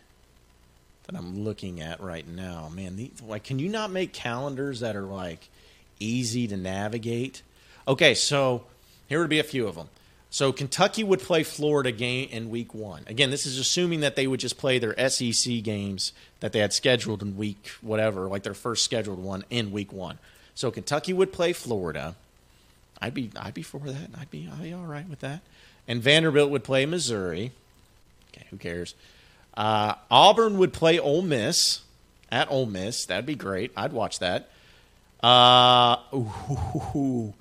that 1.05 1.15
I'm 1.15 1.43
looking 1.43 1.81
at 1.81 2.01
right 2.01 2.27
now. 2.27 2.69
Man, 2.73 3.09
like, 3.25 3.43
can 3.43 3.59
you 3.59 3.69
not 3.69 3.91
make 3.91 4.13
calendars 4.13 4.81
that 4.81 4.95
are 4.95 5.01
like 5.01 5.49
easy 5.99 6.47
to 6.47 6.57
navigate? 6.57 7.41
Okay, 7.87 8.13
so 8.13 8.65
here 9.07 9.19
would 9.19 9.29
be 9.29 9.39
a 9.39 9.43
few 9.43 9.67
of 9.67 9.75
them. 9.75 9.87
So 10.29 10.51
Kentucky 10.51 11.03
would 11.05 11.21
play 11.21 11.43
Florida 11.43 11.91
game 11.91 12.27
in 12.29 12.49
week 12.49 12.73
one. 12.73 13.03
Again, 13.07 13.31
this 13.31 13.45
is 13.45 13.57
assuming 13.57 14.01
that 14.01 14.17
they 14.17 14.27
would 14.27 14.41
just 14.41 14.57
play 14.57 14.77
their 14.77 15.09
SEC 15.09 15.63
games 15.63 16.11
that 16.41 16.51
they 16.51 16.59
had 16.59 16.73
scheduled 16.73 17.21
in 17.21 17.37
week 17.37 17.71
whatever, 17.81 18.27
like 18.27 18.43
their 18.43 18.53
first 18.53 18.83
scheduled 18.83 19.19
one 19.19 19.45
in 19.49 19.71
week 19.71 19.93
one. 19.93 20.19
So 20.53 20.69
Kentucky 20.69 21.13
would 21.13 21.31
play 21.31 21.53
Florida. 21.53 22.15
I'd 23.01 23.13
be 23.13 23.29
I'd 23.39 23.53
be 23.53 23.61
for 23.61 23.79
that. 23.79 24.09
I'd 24.19 24.31
be 24.31 24.49
I'd 24.51 24.63
be 24.63 24.73
all 24.73 24.85
right 24.85 25.07
with 25.07 25.19
that. 25.19 25.41
And 25.87 26.01
Vanderbilt 26.01 26.49
would 26.49 26.63
play 26.63 26.85
Missouri. 26.85 27.51
Okay, 28.33 28.45
who 28.49 28.57
cares? 28.57 28.95
Uh, 29.55 29.95
Auburn 30.11 30.57
would 30.57 30.73
play 30.73 30.99
Ole 30.99 31.21
Miss 31.21 31.81
at 32.31 32.49
Ole 32.51 32.65
Miss. 32.65 33.05
That'd 33.05 33.25
be 33.25 33.35
great. 33.35 33.71
I'd 33.75 33.93
watch 33.93 34.19
that. 34.19 34.49
Uh, 35.23 35.97
ooh, 36.13 37.33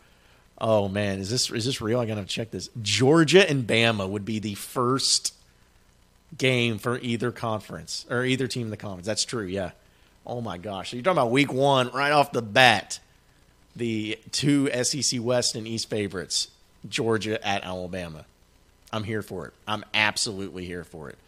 oh 0.58 0.88
man, 0.88 1.18
is 1.18 1.30
this 1.30 1.50
is 1.50 1.64
this 1.64 1.80
real? 1.80 2.00
I 2.00 2.06
gotta 2.06 2.24
check 2.24 2.50
this. 2.50 2.70
Georgia 2.80 3.48
and 3.48 3.66
Bama 3.66 4.08
would 4.08 4.24
be 4.24 4.38
the 4.38 4.54
first 4.54 5.34
game 6.36 6.78
for 6.78 6.98
either 6.98 7.30
conference 7.32 8.06
or 8.10 8.24
either 8.24 8.46
team 8.46 8.66
in 8.66 8.70
the 8.70 8.76
conference. 8.76 9.06
That's 9.06 9.24
true. 9.24 9.44
Yeah. 9.44 9.72
Oh 10.26 10.40
my 10.40 10.58
gosh. 10.58 10.90
So 10.90 10.96
you're 10.96 11.04
talking 11.04 11.18
about 11.18 11.30
week 11.30 11.52
one 11.52 11.90
right 11.90 12.12
off 12.12 12.32
the 12.32 12.42
bat. 12.42 12.98
The 13.76 14.18
two 14.32 14.70
SEC 14.82 15.20
West 15.22 15.54
and 15.54 15.68
East 15.68 15.90
favorites, 15.90 16.48
Georgia 16.88 17.46
at 17.46 17.62
Alabama. 17.62 18.24
I'm 18.92 19.04
here 19.04 19.22
for 19.22 19.46
it. 19.46 19.52
I'm 19.68 19.84
absolutely 19.92 20.64
here 20.64 20.84
for 20.84 21.10
it. 21.10 21.18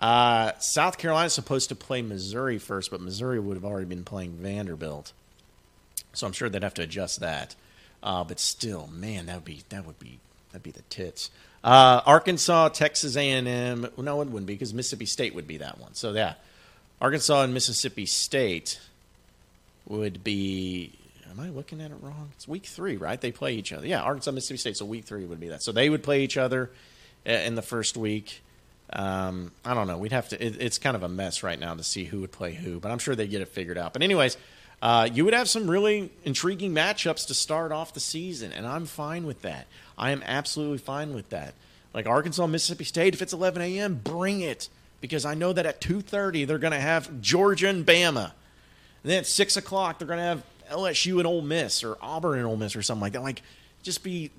Uh, 0.00 0.52
South 0.58 0.98
Carolina 0.98 1.26
is 1.26 1.32
supposed 1.32 1.68
to 1.68 1.76
play 1.76 2.02
Missouri 2.02 2.58
first, 2.58 2.90
but 2.90 3.00
Missouri 3.00 3.38
would 3.38 3.56
have 3.56 3.64
already 3.64 3.86
been 3.86 4.02
playing 4.02 4.32
Vanderbilt, 4.32 5.12
so 6.12 6.26
I'm 6.26 6.32
sure 6.32 6.48
they'd 6.48 6.64
have 6.64 6.74
to 6.74 6.82
adjust 6.82 7.20
that. 7.20 7.54
Uh, 8.02 8.24
but 8.24 8.40
still, 8.40 8.88
man, 8.88 9.26
that 9.26 9.36
would 9.36 9.44
be 9.44 9.62
that 9.68 9.86
would 9.86 10.00
be 10.00 10.18
that'd 10.50 10.64
be 10.64 10.72
the 10.72 10.82
tits. 10.82 11.30
Uh, 11.62 12.00
Arkansas, 12.04 12.70
Texas 12.70 13.14
A&M. 13.16 13.86
No, 13.96 14.20
it 14.20 14.26
wouldn't 14.26 14.46
be 14.46 14.54
because 14.54 14.74
Mississippi 14.74 15.06
State 15.06 15.36
would 15.36 15.46
be 15.46 15.58
that 15.58 15.78
one. 15.78 15.94
So 15.94 16.12
yeah, 16.12 16.34
Arkansas 17.00 17.42
and 17.42 17.54
Mississippi 17.54 18.06
State 18.06 18.80
would 19.86 20.24
be. 20.24 20.92
Am 21.32 21.40
I 21.40 21.48
looking 21.48 21.80
at 21.80 21.90
it 21.90 21.96
wrong? 22.02 22.28
It's 22.34 22.46
week 22.46 22.66
three, 22.66 22.98
right? 22.98 23.18
They 23.18 23.32
play 23.32 23.54
each 23.54 23.72
other. 23.72 23.86
Yeah, 23.86 24.02
Arkansas, 24.02 24.32
Mississippi 24.32 24.58
State. 24.58 24.76
So 24.76 24.84
week 24.84 25.06
three 25.06 25.24
would 25.24 25.40
be 25.40 25.48
that. 25.48 25.62
So 25.62 25.72
they 25.72 25.88
would 25.88 26.02
play 26.02 26.22
each 26.22 26.36
other 26.36 26.70
uh, 27.26 27.30
in 27.30 27.54
the 27.54 27.62
first 27.62 27.96
week. 27.96 28.42
Um, 28.92 29.52
I 29.64 29.72
don't 29.72 29.86
know. 29.86 29.96
We'd 29.96 30.12
have 30.12 30.28
to. 30.28 30.46
It, 30.46 30.60
it's 30.60 30.76
kind 30.76 30.94
of 30.94 31.02
a 31.02 31.08
mess 31.08 31.42
right 31.42 31.58
now 31.58 31.74
to 31.74 31.82
see 31.82 32.04
who 32.04 32.20
would 32.20 32.32
play 32.32 32.52
who, 32.52 32.78
but 32.78 32.90
I'm 32.90 32.98
sure 32.98 33.14
they 33.14 33.26
get 33.26 33.40
it 33.40 33.48
figured 33.48 33.78
out. 33.78 33.94
But 33.94 34.02
anyways, 34.02 34.36
uh, 34.82 35.08
you 35.10 35.24
would 35.24 35.32
have 35.32 35.48
some 35.48 35.70
really 35.70 36.10
intriguing 36.24 36.74
matchups 36.74 37.26
to 37.28 37.34
start 37.34 37.72
off 37.72 37.94
the 37.94 38.00
season, 38.00 38.52
and 38.52 38.66
I'm 38.66 38.84
fine 38.84 39.24
with 39.24 39.40
that. 39.40 39.66
I 39.96 40.10
am 40.10 40.22
absolutely 40.26 40.78
fine 40.78 41.14
with 41.14 41.30
that. 41.30 41.54
Like 41.94 42.06
Arkansas, 42.06 42.46
Mississippi 42.46 42.84
State, 42.84 43.14
if 43.14 43.22
it's 43.22 43.32
11 43.32 43.62
a.m., 43.62 43.94
bring 44.04 44.42
it 44.42 44.68
because 45.00 45.24
I 45.24 45.32
know 45.32 45.54
that 45.54 45.64
at 45.64 45.80
2:30 45.80 46.46
they're 46.46 46.58
going 46.58 46.74
to 46.74 46.80
have 46.80 47.22
Georgia 47.22 47.68
and 47.68 47.86
Bama. 47.86 48.32
And 49.02 49.10
then 49.10 49.18
at 49.20 49.26
six 49.26 49.56
o'clock 49.56 49.98
they're 49.98 50.08
going 50.08 50.18
to 50.18 50.24
have 50.24 50.42
LSU 50.72 51.18
and 51.18 51.26
Ole 51.26 51.42
Miss 51.42 51.84
or 51.84 51.96
Auburn 52.00 52.38
and 52.38 52.46
Ole 52.46 52.56
Miss 52.56 52.74
or 52.76 52.82
something 52.82 53.02
like 53.02 53.12
that. 53.12 53.22
Like, 53.22 53.42
just 53.82 54.02
be 54.02 54.30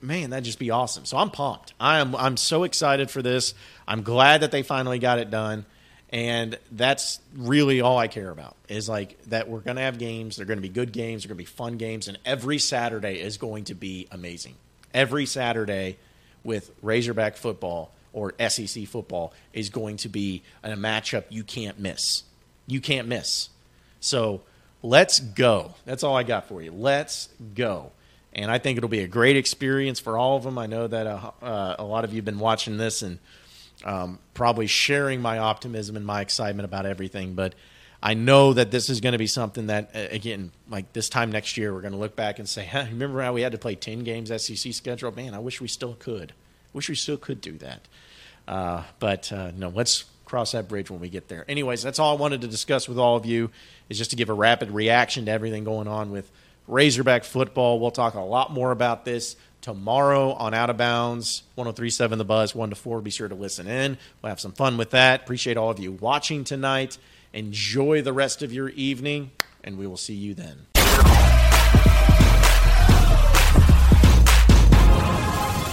man, 0.00 0.30
that'd 0.30 0.44
just 0.44 0.58
be 0.58 0.70
awesome. 0.70 1.04
So 1.04 1.16
I'm 1.16 1.30
pumped. 1.30 1.74
I 1.78 2.00
am 2.00 2.14
I'm 2.16 2.36
so 2.36 2.64
excited 2.64 3.10
for 3.10 3.22
this. 3.22 3.54
I'm 3.86 4.02
glad 4.02 4.42
that 4.42 4.50
they 4.50 4.62
finally 4.62 4.98
got 4.98 5.18
it 5.18 5.30
done. 5.30 5.64
And 6.10 6.58
that's 6.70 7.20
really 7.34 7.80
all 7.80 7.96
I 7.96 8.06
care 8.06 8.30
about 8.30 8.54
is 8.68 8.86
like 8.86 9.22
that 9.24 9.48
we're 9.48 9.60
going 9.60 9.76
to 9.76 9.82
have 9.82 9.98
games. 9.98 10.36
They're 10.36 10.44
going 10.44 10.58
to 10.58 10.62
be 10.62 10.68
good 10.68 10.92
games. 10.92 11.22
They're 11.22 11.28
going 11.28 11.38
to 11.38 11.50
be 11.50 11.56
fun 11.56 11.78
games. 11.78 12.06
And 12.06 12.18
every 12.26 12.58
Saturday 12.58 13.18
is 13.18 13.38
going 13.38 13.64
to 13.64 13.74
be 13.74 14.08
amazing. 14.10 14.56
Every 14.92 15.24
Saturday 15.24 15.96
with 16.44 16.70
Razorback 16.82 17.36
football 17.36 17.92
or 18.12 18.34
SEC 18.46 18.86
football 18.88 19.32
is 19.54 19.70
going 19.70 19.96
to 19.98 20.10
be 20.10 20.42
a 20.62 20.70
matchup 20.72 21.24
you 21.30 21.44
can't 21.44 21.78
miss. 21.78 22.24
You 22.66 22.82
can't 22.82 23.08
miss. 23.08 23.48
So 24.00 24.42
let's 24.82 25.20
go. 25.20 25.74
That's 25.84 26.02
all 26.02 26.16
I 26.16 26.22
got 26.22 26.48
for 26.48 26.62
you. 26.62 26.72
Let's 26.72 27.28
go 27.54 27.92
and 28.34 28.50
I 28.50 28.58
think 28.58 28.78
it'll 28.78 28.88
be 28.88 29.00
a 29.00 29.08
great 29.08 29.36
experience 29.36 30.00
for 30.00 30.16
all 30.16 30.36
of 30.36 30.42
them. 30.42 30.58
I 30.58 30.66
know 30.66 30.86
that 30.86 31.06
uh, 31.06 31.30
uh, 31.42 31.76
a 31.78 31.84
lot 31.84 32.04
of 32.04 32.12
you 32.12 32.16
have 32.16 32.24
been 32.24 32.38
watching 32.38 32.78
this 32.78 33.02
and 33.02 33.18
um, 33.84 34.18
probably 34.34 34.66
sharing 34.66 35.20
my 35.20 35.38
optimism 35.38 35.96
and 35.96 36.06
my 36.06 36.20
excitement 36.20 36.64
about 36.64 36.86
everything, 36.86 37.34
but 37.34 37.54
I 38.02 38.14
know 38.14 38.52
that 38.52 38.70
this 38.70 38.88
is 38.88 39.00
going 39.00 39.12
to 39.12 39.18
be 39.18 39.26
something 39.26 39.66
that, 39.68 39.90
again, 39.94 40.50
like 40.68 40.92
this 40.92 41.08
time 41.08 41.30
next 41.30 41.56
year, 41.56 41.72
we're 41.72 41.82
going 41.82 41.92
to 41.92 41.98
look 41.98 42.16
back 42.16 42.38
and 42.38 42.48
say, 42.48 42.68
remember 42.90 43.22
how 43.22 43.32
we 43.32 43.42
had 43.42 43.52
to 43.52 43.58
play 43.58 43.74
10 43.74 44.02
games 44.02 44.28
SEC 44.42 44.72
schedule? 44.72 45.12
Man, 45.12 45.34
I 45.34 45.38
wish 45.38 45.60
we 45.60 45.68
still 45.68 45.94
could. 45.94 46.32
Wish 46.72 46.88
we 46.88 46.94
still 46.94 47.18
could 47.18 47.40
do 47.40 47.58
that. 47.58 47.86
Uh, 48.48 48.82
but 48.98 49.30
uh, 49.32 49.52
no, 49.54 49.68
let's 49.68 50.04
cross 50.32 50.52
that 50.52 50.66
bridge 50.66 50.90
when 50.90 50.98
we 50.98 51.08
get 51.08 51.28
there. 51.28 51.44
Anyways, 51.46 51.82
that's 51.82 51.98
all 51.98 52.16
I 52.16 52.18
wanted 52.18 52.40
to 52.40 52.48
discuss 52.48 52.88
with 52.88 52.98
all 52.98 53.16
of 53.16 53.26
you 53.26 53.50
is 53.88 53.98
just 53.98 54.10
to 54.10 54.16
give 54.16 54.30
a 54.30 54.34
rapid 54.34 54.70
reaction 54.70 55.26
to 55.26 55.30
everything 55.30 55.62
going 55.62 55.86
on 55.86 56.10
with– 56.10 56.28
Razorback 56.68 57.24
football. 57.24 57.80
We'll 57.80 57.90
talk 57.90 58.14
a 58.14 58.20
lot 58.20 58.52
more 58.52 58.70
about 58.70 59.04
this 59.04 59.36
tomorrow 59.60 60.32
on 60.32 60.54
Out 60.54 60.70
of 60.70 60.76
Bounds, 60.76 61.42
1037 61.56 62.18
The 62.18 62.24
Buzz, 62.24 62.54
1 62.54 62.70
to 62.70 62.76
4. 62.76 63.00
Be 63.00 63.10
sure 63.10 63.28
to 63.28 63.34
listen 63.34 63.66
in. 63.66 63.98
We'll 64.20 64.30
have 64.30 64.40
some 64.40 64.52
fun 64.52 64.76
with 64.76 64.90
that. 64.90 65.22
Appreciate 65.22 65.56
all 65.56 65.70
of 65.70 65.78
you 65.78 65.92
watching 65.92 66.44
tonight. 66.44 66.98
Enjoy 67.32 68.02
the 68.02 68.12
rest 68.12 68.42
of 68.42 68.52
your 68.52 68.68
evening, 68.70 69.30
and 69.64 69.78
we 69.78 69.86
will 69.86 69.96
see 69.96 70.14
you 70.14 70.34
then. 70.34 70.66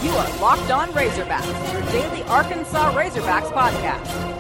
You 0.02 0.12
are 0.12 0.40
Locked 0.40 0.72
On 0.72 0.90
Razorbacks, 0.90 1.74
your 1.74 1.82
daily 1.92 2.24
Arkansas 2.24 2.94
Razorbacks 2.94 3.52
podcast 3.52 4.39